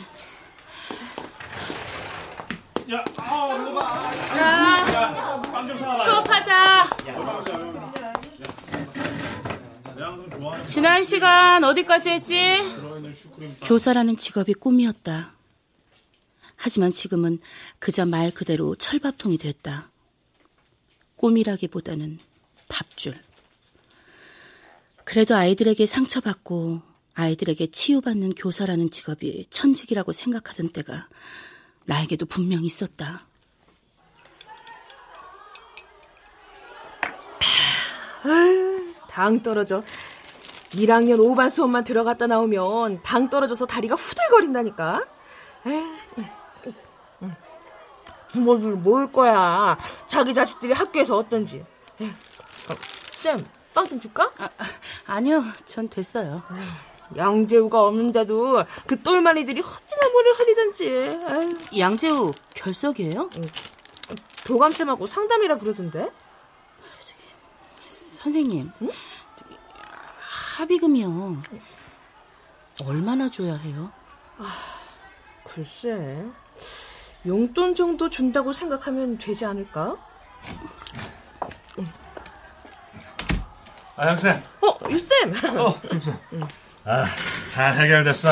[2.93, 4.13] 야, 아, 이거 봐.
[4.29, 6.05] 자, 빵좀 사와라.
[6.05, 7.94] 수업하자.
[10.65, 12.59] 지난 시간 어디까지 했지?
[13.63, 15.33] 교사라는 직업이 꿈이었다.
[16.57, 17.39] 하지만 지금은
[17.79, 19.91] 그저 말 그대로 철밥통이 됐다.
[21.17, 22.19] 꿈이라기보다는
[22.69, 23.19] 밥줄.
[25.05, 26.81] 그래도 아이들에게 상처받고
[27.15, 31.09] 아이들에게 치유받는 교사라는 직업이 천직이라고 생각하던 때가
[31.87, 33.27] 나에게도 분명 있었다.
[38.25, 38.64] 아유,
[39.15, 39.85] 당 떨어져.
[40.71, 45.05] 1학년 5반 수업만 들어갔다 나오면 당 떨어져서 다리가 후들거린다니까.
[48.33, 49.79] 부모들 모일 거야.
[50.09, 51.65] 자기 자식들이 학교에서 어떤지.
[52.01, 52.75] 에휴, 어,
[53.13, 54.33] 쌤, 빵 좀 줄까?
[55.07, 56.43] 아, 니요 전 됐어요.
[57.17, 61.21] 양재우가 없는데도 그 똘마니들이 허지나 뭐를 흐리던지.
[61.25, 61.55] 아유.
[61.79, 63.31] 양재우 결석이에요?
[64.47, 66.11] 교감쌤하고 상담이라 그러던데.
[68.25, 68.73] 선생님,
[70.57, 71.43] 합의금이요.
[72.87, 73.93] 얼마나 줘야 해요?
[74.39, 74.51] 아,
[75.45, 76.25] 글쎄.
[77.27, 79.97] 용돈 정도 준다고 생각하면 되지 않을까?
[83.97, 84.43] 아, 형쌤.
[84.63, 85.59] 어, 유쌤.
[85.59, 86.19] 어, 김쌤.
[86.87, 87.05] 아,
[87.49, 88.31] 잘 해결됐어.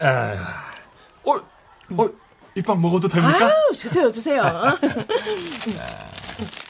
[0.00, 0.34] 아,
[1.22, 2.10] 어, 어,
[2.56, 3.46] 이빵 먹어도 됩니까?
[3.46, 4.42] 아유, 드세요, 드세요.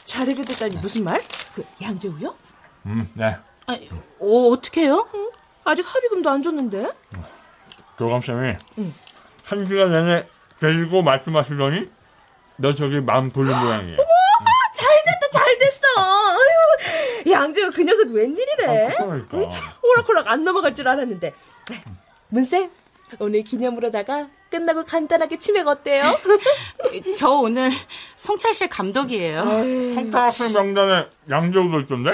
[0.05, 1.19] 잘 해결됐다니 무슨 말?
[1.57, 2.35] 그 양재우요?
[2.85, 3.35] 음, 네.
[3.65, 3.73] 아,
[4.19, 5.07] 어, 어떻게 해요?
[5.63, 6.91] 아직 합의금도 안 줬는데.
[7.97, 8.93] 교감쌤이 응.
[9.43, 10.27] 한 시간 내내
[10.59, 11.89] 데리고 말씀하시더니
[12.57, 13.97] 너 저기 마음 돌린 모양이에요.
[13.99, 15.81] 아, 잘 됐다, 잘 됐어.
[15.97, 18.93] 아유, 양재우 그 녀석 웬일이래?
[18.99, 19.37] 아, 그러니까.
[19.81, 21.33] 호락호락 안 넘어갈 줄 알았는데.
[22.29, 22.69] 문쌤,
[23.17, 26.03] 오늘 기념으로다가 끝나고 간단하게 치맥 어때요?
[27.15, 27.69] 저 오늘
[28.15, 29.43] 성찰실 감독이에요.
[29.95, 32.11] 성타학생 명단에 양재우도 있던데?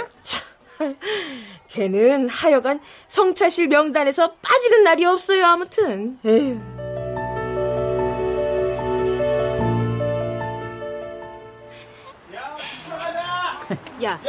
[1.69, 6.19] 걔는 하여간 성찰실 명단에서 빠지는 날이 없어요, 아무튼.
[6.25, 6.59] 에휴.
[14.03, 14.19] 야,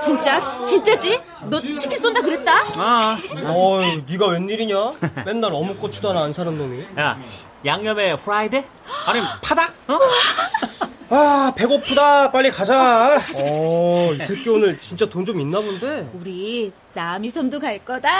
[0.00, 0.64] 진짜?
[0.64, 1.20] 진짜지?
[1.48, 2.64] 너 치킨 쏜다 그랬다?
[2.76, 4.76] 아, 어, 네가 웬일이냐?
[5.26, 6.84] 맨날 어묵 고추도 하나 안 사는 놈이.
[6.98, 7.18] 야,
[7.64, 8.62] 양념에 프라이드?
[9.06, 9.74] 아니, 파닭?
[9.88, 9.98] 어?
[11.10, 12.30] 아, 배고프다.
[12.30, 13.16] 빨리 가자.
[13.18, 16.08] 어, 이 새끼 오늘 진짜 돈 좀 있나 본데.
[16.14, 18.10] 우리 남이섬도 갈 거다.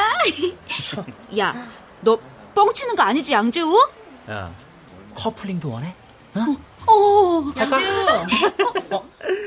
[1.38, 1.66] 야,
[2.00, 2.18] 너
[2.54, 3.76] 뻥치는 거 아니지, 양재우?
[4.30, 4.50] 야,
[5.14, 5.94] 커플링도 원해?
[6.34, 7.52] 어.
[7.56, 8.06] 양재우,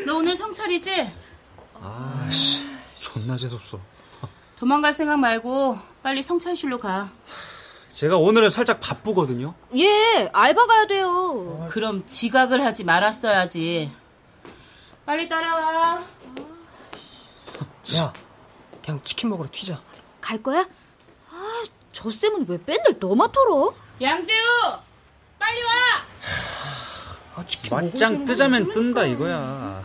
[0.06, 1.25] 너 오늘 성찰이지?
[1.86, 2.64] 아씨,
[3.00, 3.80] 존나 재수없어.
[4.58, 7.10] 도망갈 생각 말고 빨리 성찰실로 가.
[7.92, 9.54] 제가 오늘은 살짝 바쁘거든요.
[9.78, 11.66] 예, 알바 가야 돼요.
[11.70, 13.92] 그럼 지각을 하지 말았어야지.
[15.06, 16.04] 빨리 따라와.
[17.98, 18.14] 야,
[18.84, 19.80] 그냥 치킨 먹으러 튀자.
[20.20, 20.66] 갈 거야?
[21.32, 23.74] 아, 저 쌤은 왜 맨날 너만 털어?
[24.02, 24.38] 양재우,
[25.40, 25.72] 빨리 와.
[27.70, 29.84] 맞짱 뜨자면 뜬다 이거야.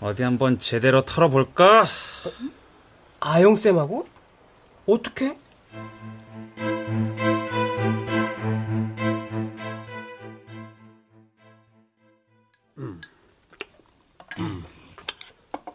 [0.00, 1.84] 어디 한번 제대로 털어볼까?
[3.20, 4.06] 아영쌤하고?
[4.86, 5.36] 어떻게?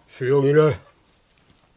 [0.07, 0.79] 수영이네.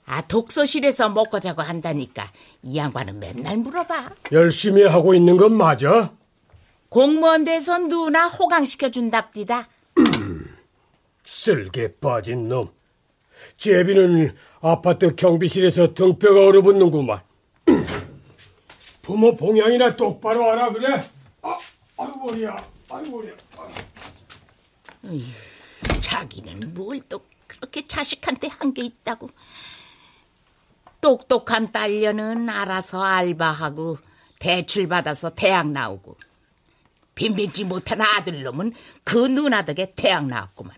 [0.07, 2.30] 아, 독서실에서 먹고 자고 한다니까.
[2.62, 4.11] 이 양반은 맨날 물어봐.
[4.33, 6.12] 열심히 하고 있는 건 맞아?
[6.90, 9.68] 공무원 돼서 누나 호강시켜준답디다.
[11.24, 12.70] 쓸개 빠진 놈.
[13.56, 17.20] 제비는 아파트 경비실에서 등뼈가 얼어붙는구만.
[19.02, 21.02] 부모 봉양이나 똑바로 하라 그래.
[21.42, 21.58] 아,
[21.98, 22.56] 아유 머리야.
[22.90, 23.34] 아유 머리야.
[26.00, 29.30] 자기는 뭘 또 그렇게 자식한테 한 게 있다고.
[31.00, 33.98] 똑똑한 딸녀는 알아서 알바하고
[34.38, 36.16] 대출 받아서 대학 나오고
[37.14, 38.72] 빈빈지 못한 아들놈은
[39.04, 40.74] 그 누나 덕에 대학 나왔구만.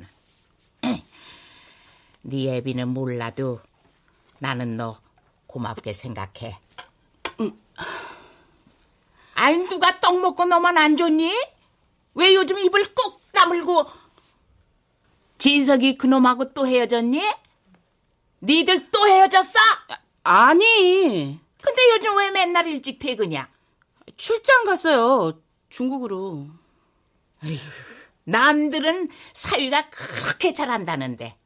[2.29, 3.61] 네 애비는 몰라도
[4.41, 5.01] 나는 너
[5.47, 6.59] 고맙게 생각해.
[9.35, 11.33] 아니 누가 떡 먹고 너만 안 좋니?
[12.15, 13.87] 왜 요즘 입을 꾹 다물고
[15.39, 17.23] 진석이 그놈하고 또 헤어졌니?
[18.43, 19.57] 니들 또 헤어졌어?
[20.25, 21.39] 아니.
[21.63, 23.49] 근데 요즘 왜 맨날 일찍 퇴근이야?
[24.17, 25.41] 출장 갔어요.
[25.69, 26.49] 중국으로.
[27.45, 27.61] 에휴,
[28.25, 31.37] 남들은 사위가 그렇게 잘한다는데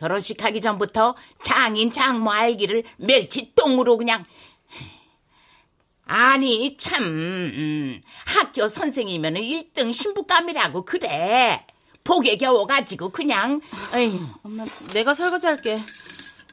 [0.00, 4.24] 결혼식 하기 전부터 장인 장모 알기를 멸치 똥으로 그냥
[6.06, 11.66] 아니 참 음, 학교 선생이면 1등 신부감이라고 그래
[12.02, 13.60] 복에 겨워가지고 그냥
[13.94, 14.26] 에휴.
[14.42, 15.78] 엄마, 내가 설거지 할게.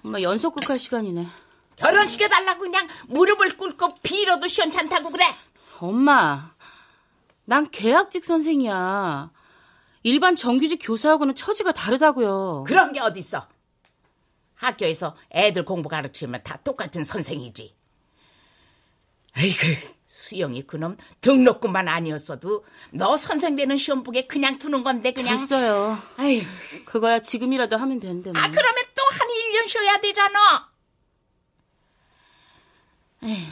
[0.04, 1.26] 엄마 연속극 할 시간이네.
[1.78, 5.26] 결혼시켜달라고 그냥 무릎을 꿇고 빌어도 시원찮다고 그래.
[5.80, 6.52] 엄마,
[7.46, 9.32] 난 계약직 선생이야.
[10.08, 12.64] 일반 정규직 교사하고는 처지가 다르다고요.
[12.66, 13.46] 그런 게 어딨어.
[14.56, 17.76] 학교에서 애들 공부 가르치면 다 똑같은 선생이지.
[19.36, 25.98] 에이그 수영이 그놈 등록금만 아니었어도 너 선생 되는 시험 보게 그냥 두는 건데 그냥 됐어요.
[26.16, 26.42] 아휴
[26.86, 28.32] 그거야 지금이라도 하면 된대.
[28.32, 28.42] 뭐.
[28.42, 30.70] 아 그러면 또 한 1년 쉬어야 되잖아.
[33.24, 33.52] 에휴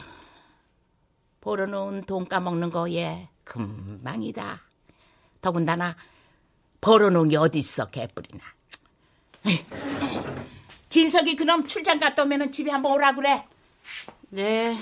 [1.42, 4.62] 벌어놓은 돈 까먹는 거에 금방이다.
[5.42, 5.94] 더군다나
[6.80, 8.44] 벌어놓은 게 어딨어 개뿔이나.
[10.88, 13.44] 진석이 그놈 출장 갔다 오면 집에 한번 오라 그래.
[14.30, 14.76] 네.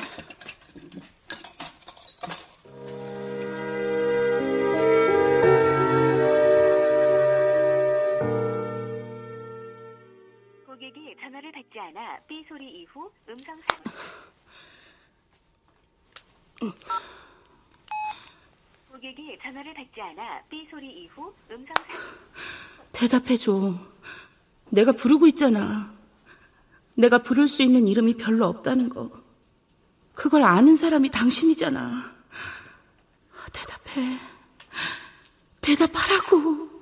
[10.66, 13.54] 고객이 전화를 받지 않아 삐 소리 이후 음성
[18.94, 21.74] 고객이 전화를 받지 않아 삐 소리 이후 음성
[22.92, 23.74] 대답해줘.
[24.70, 25.92] 내가 부르고 있잖아.
[26.94, 29.10] 내가 부를 수 있는 이름이 별로 없다는 거.
[30.14, 32.14] 그걸 아는 사람이 당신이잖아.
[33.52, 34.16] 대답해.
[35.60, 36.73] 대답하라고.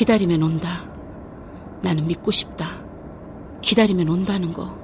[0.00, 0.82] 기다리면 온다.
[1.82, 2.66] 나는 믿고 싶다.
[3.60, 4.74] 기다리면 온다는 거.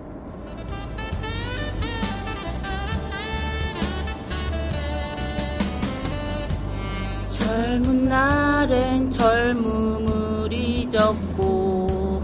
[7.30, 12.22] 젊은 날엔 젊음을 잊었고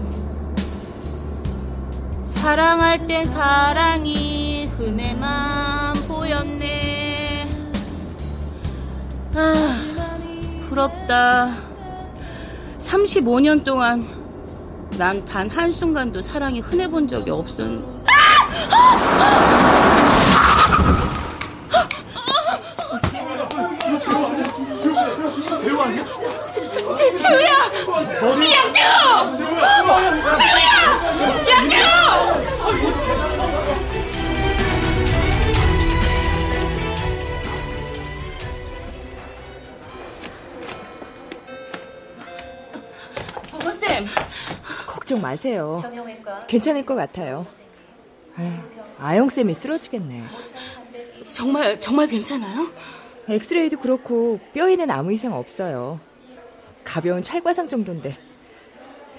[2.25, 7.49] 사랑할 땐 사랑이 흔해만 보였네.
[9.33, 9.53] 아
[10.69, 11.72] 부럽다
[12.93, 14.05] 35년 동안
[14.99, 18.03] 난 단 한순간도 사랑이 흔해 본 적이 없었는데
[26.95, 27.49] 제 지우야!
[28.51, 28.79] 양주!
[29.35, 30.72] 지우야!
[45.03, 45.77] 걱정 마세요.
[46.47, 47.45] 괜찮을 것 같아요.
[48.97, 50.23] 아영 쌤이 쓰러지겠네.
[51.27, 52.71] 정말 정말 괜찮아요?
[53.27, 55.99] 엑스레이도 그렇고 뼈에는 아무 이상 없어요.
[56.85, 58.17] 가벼운 찰과상 정도인데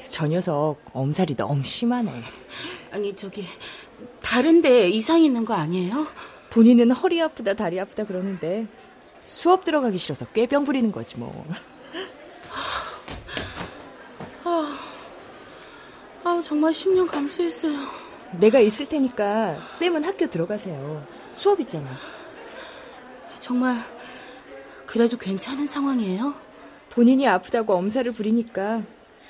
[0.08, 2.10] 저 녀석 엄살이 너무 심하네.
[2.90, 3.44] 아니 저기
[4.22, 6.06] 다른데 이상이 있는 거 아니에요?
[6.48, 8.66] 본인은 허리 아프다 다리 아프다 그러는데
[9.24, 11.44] 수업 들어가기 싫어서 꾀병 부리는 거지 뭐.
[14.46, 14.78] 아,
[16.24, 17.76] 아 정말 10년 감수했어요.
[18.40, 21.06] 내가 있을 테니까 쌤은 학교 들어가세요.
[21.34, 21.90] 수업 있잖아.
[23.38, 23.76] 정말
[24.86, 26.34] 그래도 괜찮은 상황이에요?
[26.88, 28.82] 본인이 아프다고 엄살을 부리니까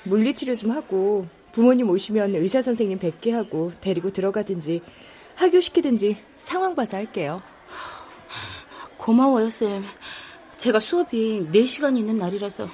[0.03, 4.81] 물리치료 좀 하고 부모님 오시면 의사 선생님 뵙게 하고 데리고 들어가든지
[5.35, 7.41] 하교시키든지 상황 봐서 할게요.
[8.97, 9.83] 고마워요, 쌤.
[10.57, 12.69] 제가 수업이 4시간 있는 날이라서.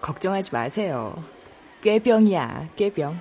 [0.00, 1.22] 걱정하지 마세요.
[1.82, 3.18] 꾀병이야, 꾀병.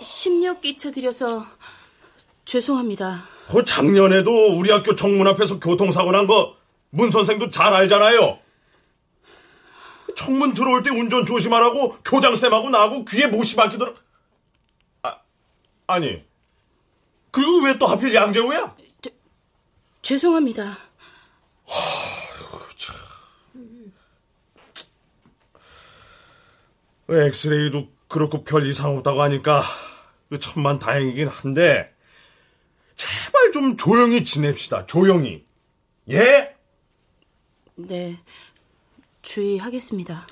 [0.00, 1.44] 심력 끼쳐드려서
[2.44, 3.24] 죄송합니다.
[3.50, 6.56] 그 작년에도 우리 학교 정문 앞에서 교통사고 난 거
[6.90, 8.38] 문 선생도 잘 알잖아요.
[10.16, 13.92] 정문 들어올 때 운전 조심하라고 교장쌤하고 나하고 귀에 못이 박히더라.
[15.02, 15.18] 아,
[15.86, 16.24] 아니.
[17.30, 18.74] 그리고 왜 또 하필 양재우야?
[20.08, 20.78] 죄송합니다.
[27.10, 29.62] 엑스레이도 그렇고 별 이상 없다고 하니까
[30.40, 31.94] 천만 다행이긴 한데
[32.96, 34.86] 제발 좀 조용히 지냅시다.
[34.86, 35.44] 조용히.
[36.08, 36.56] 예?
[37.74, 38.18] 네.
[39.20, 40.26] 주의하겠습니다.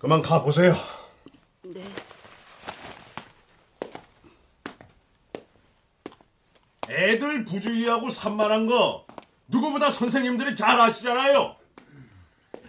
[0.00, 0.74] 그만 가 보세요.
[1.62, 1.84] 네.
[6.88, 9.06] 애들 부주의하고 산만한 거
[9.46, 11.56] 누구보다 선생님들이 잘 아시잖아요.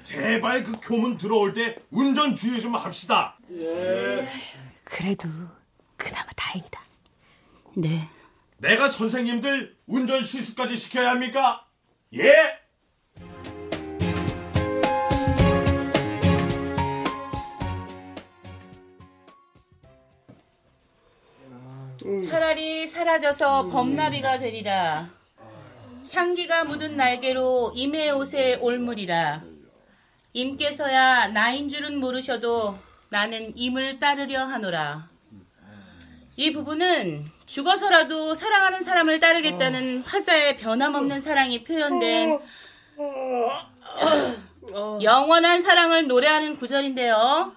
[0.03, 3.37] 제발 그 교문 들어올 때 운전 주의 좀 합시다.
[3.51, 4.27] 예.
[4.83, 5.29] 그래도
[5.97, 6.81] 그나마 다행이다.
[7.75, 8.09] 네.
[8.57, 11.65] 내가 선생님들 운전 실수까지 시켜야 합니까?
[12.13, 12.59] 예?
[22.19, 25.09] 차라리 사라져서 범나비가 되리라.
[26.11, 29.43] 향기가 묻은 날개로 임의 옷에 올무리라.
[30.33, 32.77] 임께서야 나인 줄은 모르셔도
[33.09, 35.07] 나는 임을 따르려 하노라.
[36.35, 42.39] 이 부분은 죽어서라도 사랑하는 사람을 따르겠다는 화자의 변함없는 사랑이 표현된
[45.01, 47.53] 영원한 사랑을 노래하는 구절인데요.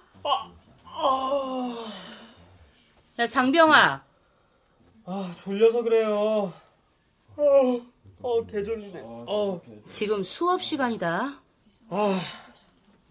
[3.19, 4.12] 야, 장병아.
[5.05, 6.53] 아, 졸려서 그래요.
[7.35, 7.81] 어,
[8.21, 9.01] 어, 개졸리네.
[9.03, 9.61] 어.
[9.89, 11.39] 지금 수업 시간이다.
[11.89, 12.19] 아,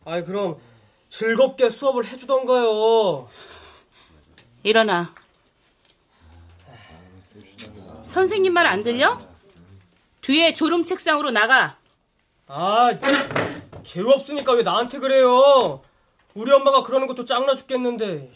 [0.04, 0.56] 아이, 그럼
[1.10, 3.28] 즐겁게 수업을 해주던가요.
[4.62, 5.14] 일어나.
[8.04, 9.18] 선생님 말 안 들려?
[10.22, 11.76] 뒤에 졸음 책상으로 나가.
[12.46, 12.90] 아,
[13.84, 15.82] 재우 없으니까 왜 나한테 그래요?
[16.34, 18.30] 우리 엄마가 그러는 것도 짱나 죽겠는데.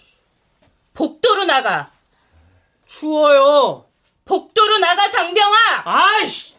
[0.95, 1.93] 복도로 나가.
[2.87, 3.85] 추워요.
[4.25, 5.83] 복도로 나가, 장병아!
[5.85, 6.57] 아이씨!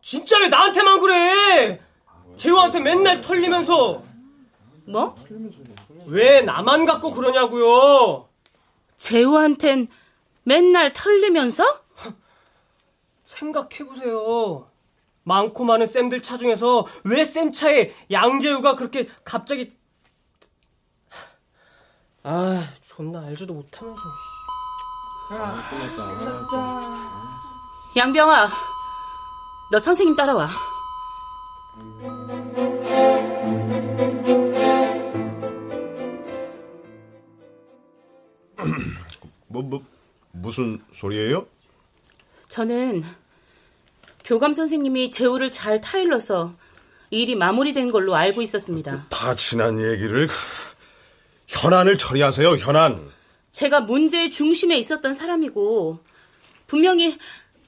[0.00, 1.80] 진짜 왜 나한테만 그래?
[2.36, 4.02] 재우한테 맨날 털리면서.
[4.86, 5.16] 뭐?
[6.06, 8.28] 왜 나만 갖고 그러냐고요?
[8.96, 9.88] 재우한텐
[10.42, 11.82] 맨날 털리면서?
[13.24, 14.68] 생각해보세요.
[15.22, 19.74] 많고 많은 쌤들 차 중에서 왜 쌤 차에 양재우가 그렇게 갑자기
[22.22, 24.00] 아 존나 알지도 못하면서
[25.30, 25.70] 아,
[27.96, 28.50] 양병아,
[29.70, 30.48] 너 선생님 따라와.
[39.48, 39.82] 뭐, 뭐,
[40.32, 41.46] 무슨 소리예요?
[42.48, 43.02] 저는
[44.24, 46.54] 교감 선생님이 재우를 잘 타일러서
[47.10, 49.06] 일이 마무리된 걸로 알고 있었습니다.
[49.08, 50.28] 다 지난 얘기를
[51.46, 52.56] 현안을 처리하세요.
[52.56, 53.13] 현안.
[53.54, 56.00] 제가 문제의 중심에 있었던 사람이고
[56.66, 57.16] 분명히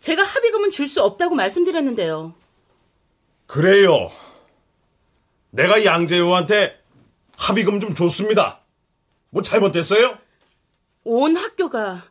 [0.01, 2.35] 제가 합의금은 줄 수 없다고 말씀드렸는데요.
[3.47, 4.11] 그래요.
[5.51, 6.83] 내가 양재호한테
[7.39, 8.61] 합의금 좀 줬습니다.
[9.31, 10.19] 뭐 잘못됐어요?
[11.05, 12.05] 온 학교가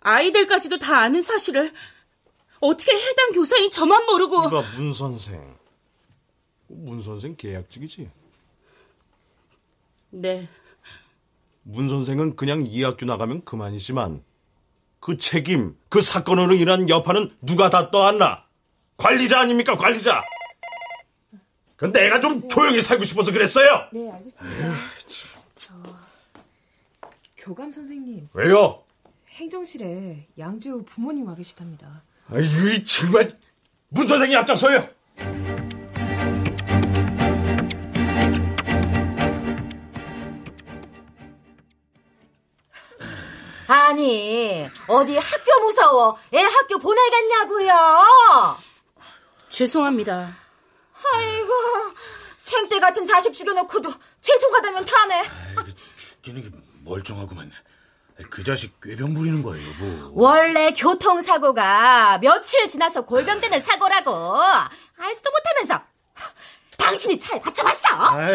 [0.00, 1.72] 아이들까지도 다 아는 사실을
[2.60, 5.56] 어떻게 해당 교사인 저만 모르고 이봐 문 선생.
[6.68, 8.10] 문 선생 계약직이지.
[10.10, 10.46] 네.
[11.62, 14.22] 문 선생은 그냥 이 학교 나가면 그만이지만
[15.00, 18.44] 그 책임, 그 사건으로 인한 여파는 누가 다 떠안나?
[18.96, 20.22] 관리자 아닙니까 관리자?
[21.76, 23.88] 그 내가 좀 조용히 살고 싶어서 그랬어요.
[23.92, 24.74] 네, 알겠습니다.
[25.50, 25.74] 저
[27.36, 28.28] 교감 선생님.
[28.32, 28.82] 왜요?
[29.30, 32.02] 행정실에 양재우 부모님 와 계시답니다.
[32.28, 33.36] 아유 정말
[33.88, 34.88] 문 선생이 앞장서요.
[43.72, 46.18] 아니, 어디 학교 무서워.
[46.34, 48.58] 애 학교 보내겠냐고요.
[49.48, 50.36] 죄송합니다.
[51.14, 51.52] 아이고,
[52.36, 55.24] 생떼 같은 자식 죽여놓고도 죄송하다면 타네.
[55.96, 57.50] 죽기는 멀쩡하구만.
[58.28, 60.10] 그 자식 꾀병 부리는 거예요, 여보.
[60.22, 64.38] 원래 교통사고가 며칠 지나서 골병되는 사고라고.
[64.98, 65.82] 알지도 못하면서.
[66.78, 67.88] 당신이 차에 받쳐봤어?
[67.96, 68.34] 아이,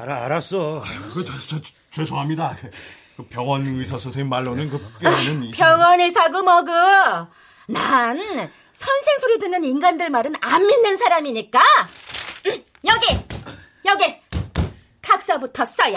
[0.00, 0.84] 알아, 알았어.
[1.12, 2.56] 그, 저, 저, 저, 죄송합니다.
[3.16, 6.70] 그 병원 의사 선생님 말로는 그 뼈는 이- 병원을 사고 뭐고.
[7.68, 8.18] 난
[8.72, 11.60] 선생 소리 듣는 인간들 말은 안 믿는 사람이니까.
[12.46, 13.06] 음, 여기,
[13.86, 14.20] 여기.
[15.02, 15.96] 각서부터 써요.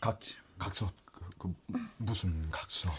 [0.00, 0.18] 각,
[0.58, 2.90] 각서, 그, 그, 무슨 각서?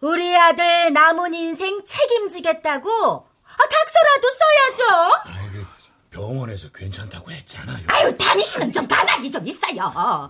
[0.00, 3.26] 우리 아들 남은 인생 책임지겠다고.
[3.44, 5.64] 아, 각서라도 써야죠.
[6.10, 7.86] 병원에서 괜찮다고 했잖아요.
[7.88, 10.28] 아유, 다니시는 좀 가만히 좀 있어요.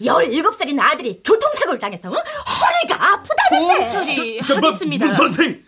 [0.00, 2.14] 17살인 아들이 교통사고를 당해서 응?
[2.14, 3.66] 허리가 아프다는데.
[3.66, 5.06] 보험 처리하겠습니다.
[5.06, 5.64] 문 선생!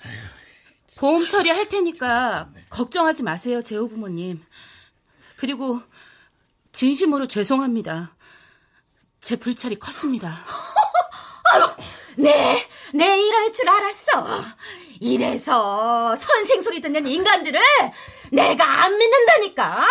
[0.97, 4.43] 보험 처리 할 테니까 걱정하지 마세요, 제호 부모님.
[5.37, 5.81] 그리고
[6.73, 8.15] 진심으로 죄송합니다.
[9.21, 10.39] 제 불찰이 컸습니다.
[12.17, 14.45] 네, 내 이럴 줄 알았어.
[15.01, 17.61] 이래서 선생 소리 듣는 인간들을
[18.33, 19.85] 내가 안 믿는다니까.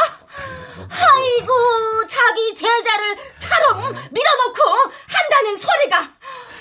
[0.90, 3.76] 아이고, 자기 제자를 차로
[4.10, 6.00] 밀어놓고 한다는 소리가.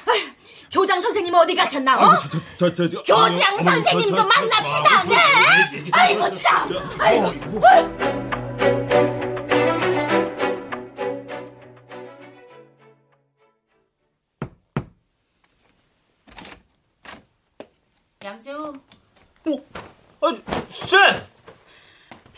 [0.06, 0.30] 아휴,
[0.70, 1.96] 교장 선생님 어디 가셨나?
[1.96, 2.18] 어?
[2.58, 5.04] 저, 저, 저, 교장 선생님 저, 좀 저, 만납시다.
[5.04, 5.16] 네.
[5.92, 6.68] 아이고 참.
[6.98, 8.29] 아이고.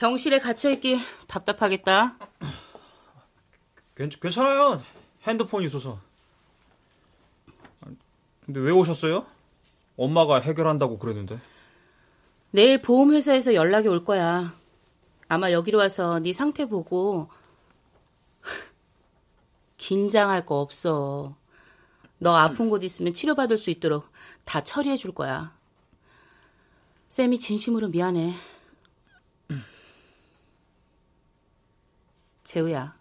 [0.02, 0.98] 병실에 갇혀있기
[1.28, 2.16] 답답하겠다.
[3.94, 4.82] 괜, 괜찮아요.
[5.22, 6.00] 핸드폰이 있어서.
[8.44, 9.24] 근데 왜 오셨어요?
[9.96, 11.40] 엄마가 해결한다고 그랬는데.
[12.50, 14.52] 내일 보험회사에서 연락이 올 거야.
[15.28, 17.28] 아마 여기로 와서 네 상태 보고
[19.76, 21.36] 긴장할 거 없어.
[22.18, 24.08] 너 아픈 곳 있으면 치료받을 수 있도록
[24.44, 25.56] 다 처리해 줄 거야.
[27.08, 28.34] 쌤이 진심으로 미안해.
[32.44, 32.96] 재우야.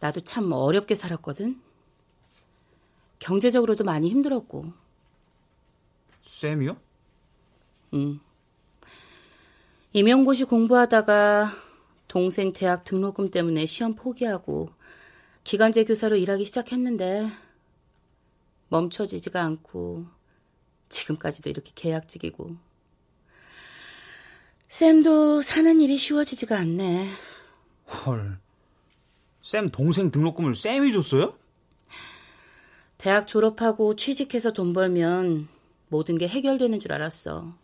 [0.00, 1.60] 나도 참 어렵게 살았거든.
[3.18, 4.72] 경제적으로도 많이 힘들었고.
[6.20, 6.76] 쌤이요?
[7.94, 8.20] 응.
[9.92, 11.50] 임용고시 공부하다가
[12.06, 14.70] 동생 대학 등록금 때문에 시험 포기하고
[15.44, 17.28] 기간제 교사로 일하기 시작했는데
[18.68, 20.06] 멈춰지지가 않고
[20.90, 22.56] 지금까지도 이렇게 계약직이고
[24.68, 27.08] 쌤도 사는 일이 쉬워지지가 않네.
[27.88, 28.38] 헐.
[29.42, 31.36] 쌤 동생 등록금을 쌤이 줬어요?
[32.98, 35.48] 대학 졸업하고 취직해서 돈 벌면
[35.88, 37.54] 모든 게 해결되는 줄 알았어.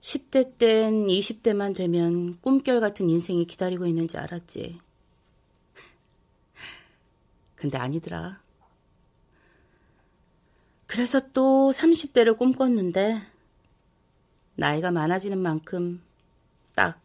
[0.00, 4.78] 10대 땐 20대만 되면 꿈결 같은 인생이 기다리고 있는지 알았지.
[7.56, 8.40] 근데 아니더라.
[10.86, 13.22] 그래서 또 30대를 꿈꿨는데,
[14.56, 16.02] 나이가 많아지는 만큼,
[16.74, 17.00] 딱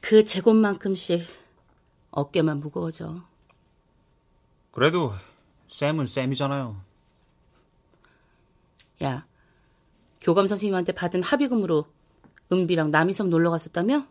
[0.00, 1.26] 그 제곱만큼씩
[2.10, 3.22] 어깨만 무거워져.
[4.72, 5.12] 그래도
[5.68, 6.80] 쌤은 쌤이잖아요.
[9.02, 9.26] 야,
[10.20, 11.86] 교감 선생님한테 받은 합의금으로
[12.52, 14.06] 은비랑 남이섬 놀러 갔었다며?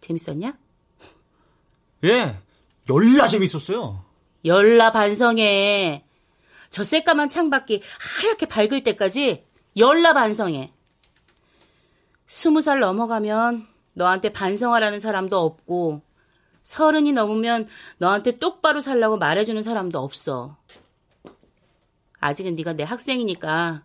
[0.00, 0.58] 재밌었냐?
[2.04, 2.36] 예,
[2.90, 4.04] 열나 재밌었어요.
[4.44, 6.04] 열나 반성해.
[6.68, 9.46] 저 새까만 창밖이 하얗게 밝을 때까지
[9.76, 10.73] 열나 반성해.
[12.26, 16.02] 스무 살 넘어가면 너한테 반성하라는 사람도 없고,
[16.62, 17.68] 서른이 넘으면
[17.98, 20.56] 너한테 똑바로 살라고 말해주는 사람도 없어.
[22.20, 23.84] 아직은 네가 내 학생이니까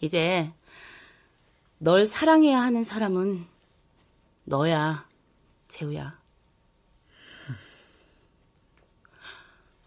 [0.00, 0.50] 이제
[1.76, 3.46] 널 사랑해야 하는 사람은
[4.44, 5.06] 너야,
[5.68, 6.18] 재우야.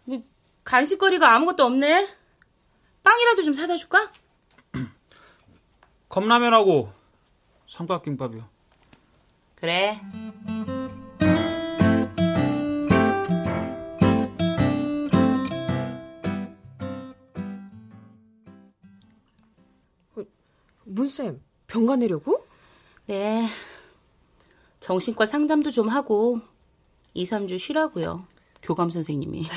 [0.04, 0.22] 뭐,
[0.62, 2.08] 간식거리가 아무것도 없네.
[3.02, 4.12] 빵이라도 좀 사다 줄까?
[6.14, 6.92] 컵라면하고
[7.66, 8.48] 삼각김밥이요.
[9.56, 10.00] 그래.
[20.84, 22.46] 문쌤, 병 가 내려고?
[23.06, 23.48] 네.
[24.78, 26.38] 정신과 상담도 좀 하고
[27.14, 28.24] 2, 3주 쉬라고요.
[28.62, 29.48] 교감 선생님이.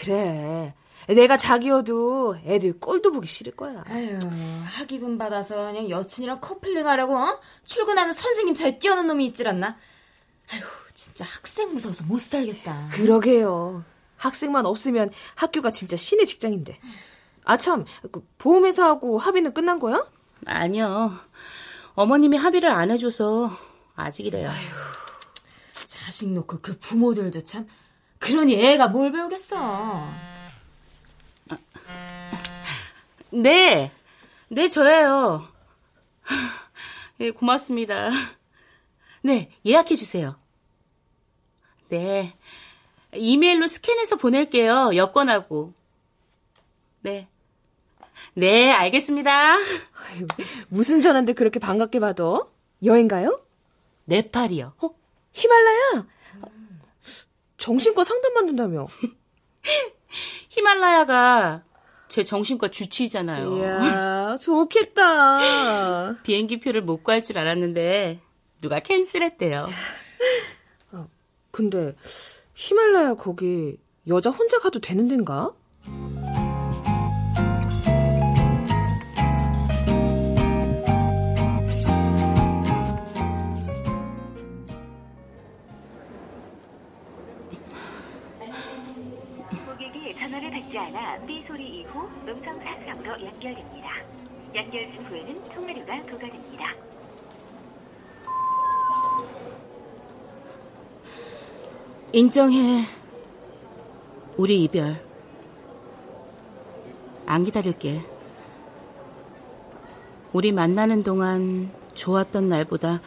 [0.00, 0.72] 그래.
[1.06, 3.82] 내가 자기여도 애들 꼴도 보기 싫을 거야.
[3.86, 4.18] 아유,
[4.64, 7.40] 학위금 받아서 그냥 여친이랑 커플링 하려고 어?
[7.64, 9.76] 출근하는 선생님 잘 뛰어는 놈이 있질 않나?
[10.52, 10.60] 아휴,
[10.92, 12.88] 진짜 학생 무서워서 못 살겠다.
[12.92, 13.84] 그러게요.
[14.16, 16.78] 학생만 없으면 학교가 진짜 신의 직장인데.
[17.44, 20.04] 아, 참, 그 보험회사하고 합의는 끝난 거야?
[20.46, 21.12] 아니요.
[21.94, 23.50] 어머님이 합의를 안 해줘서
[23.94, 24.50] 아직이래요.
[25.72, 27.66] 자식 놓고 그 부모들도 참.
[28.18, 29.56] 그러니 애가 뭘 배우겠어.
[33.30, 33.92] 네,
[34.48, 35.46] 네, 저예요.
[37.20, 38.10] 예, 고맙습니다.
[39.22, 40.36] 네, 예약해 주세요.
[41.88, 42.34] 네,
[43.12, 44.92] 이메일로 스캔해서 보낼게요.
[44.96, 45.74] 여권하고.
[47.00, 47.24] 네.
[48.34, 49.56] 네, 알겠습니다.
[50.68, 52.46] 무슨 전화인데 그렇게 반갑게 받아?
[52.84, 53.42] 여행 가요?
[54.04, 54.74] 네팔이요.
[54.78, 54.90] 어?
[55.32, 56.06] 히말라야?
[57.58, 58.86] 정신과 상담 받는다며?
[60.48, 61.64] 히말라야가
[62.08, 63.58] 제 정신과 주치의잖아요.
[63.58, 66.16] 이야, 좋겠다.
[66.22, 68.20] 비행기 표를 못 구할 줄 알았는데
[68.60, 69.68] 누가 캔슬했대요.
[70.92, 71.08] 어,
[71.50, 71.94] 근데
[72.54, 73.76] 히말라야 거기
[74.08, 75.52] 여자 혼자 가도 되는 데인가?
[92.28, 93.88] 음성 사상으로 연결됩니다.
[94.54, 96.74] 연결 중 후에는 통화료가 부과됩니다.
[102.12, 102.84] 인정해.
[104.36, 105.02] 우리 이별.
[107.24, 108.02] 안 기다릴게.
[110.34, 113.00] 우리 만나는 동안 좋았던 날보다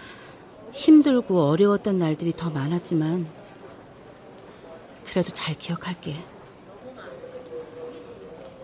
[0.71, 3.27] 힘들고 어려웠던 날들이 더 많았지만,
[5.05, 6.30] 그래도 잘 기억할게.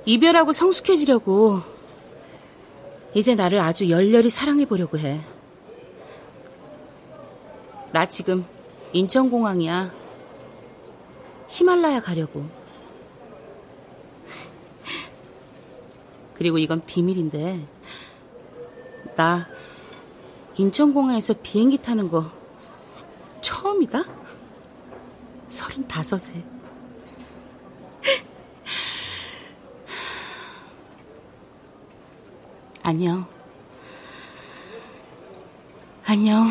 [0.08, 1.60] 이별하고 성숙해지려고,
[3.14, 5.20] 이제 나를 아주 열렬히 사랑해 보려고 해.
[7.91, 8.45] 나 지금
[8.93, 9.91] 인천공항이야.
[11.49, 12.45] 히말라야 가려고.
[16.36, 17.68] 그리고 이건 비밀인데,
[19.18, 19.45] 나
[20.55, 22.32] 인천공항에서 비행기 타는 거
[23.41, 24.05] 처음이다?
[25.49, 26.57] 서른다섯에.
[32.88, 33.25] 안녕.
[36.05, 36.47] 안녕.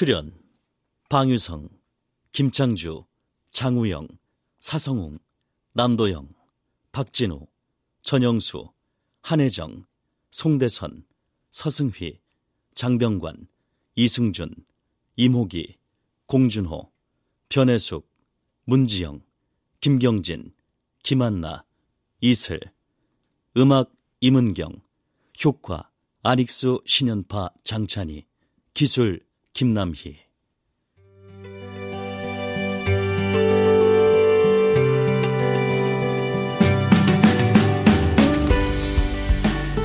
[0.00, 0.32] 출연
[1.10, 1.68] 방유성,
[2.32, 3.04] 김창주,
[3.50, 4.08] 장우영,
[4.58, 5.18] 사성웅,
[5.74, 6.32] 남도영,
[6.90, 7.46] 박진우,
[8.00, 8.72] 전영수,
[9.20, 9.84] 한혜정,
[10.30, 11.04] 송대선,
[11.50, 12.18] 서승휘,
[12.74, 13.46] 장병관,
[13.94, 14.54] 이승준,
[15.16, 15.76] 임호기,
[16.24, 16.90] 공준호,
[17.50, 18.10] 변혜숙,
[18.64, 19.22] 문지영,
[19.82, 20.54] 김경진,
[21.02, 21.66] 김한나,
[22.22, 22.58] 이슬,
[23.54, 24.80] 음악 임은경,
[25.44, 25.90] 효과
[26.22, 28.24] 안익수 신연파 장찬희,
[28.72, 30.16] 기술 김남희.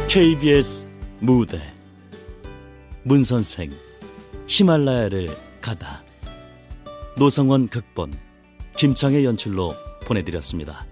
[0.07, 0.88] KBS
[1.20, 1.59] 무대.
[3.03, 3.70] 문선생
[4.47, 5.30] 히말라야를
[5.61, 6.03] 가다.
[7.18, 8.13] 노성원 극본
[8.78, 9.74] 김창의 연출로
[10.05, 10.86] 보내드렸습니다.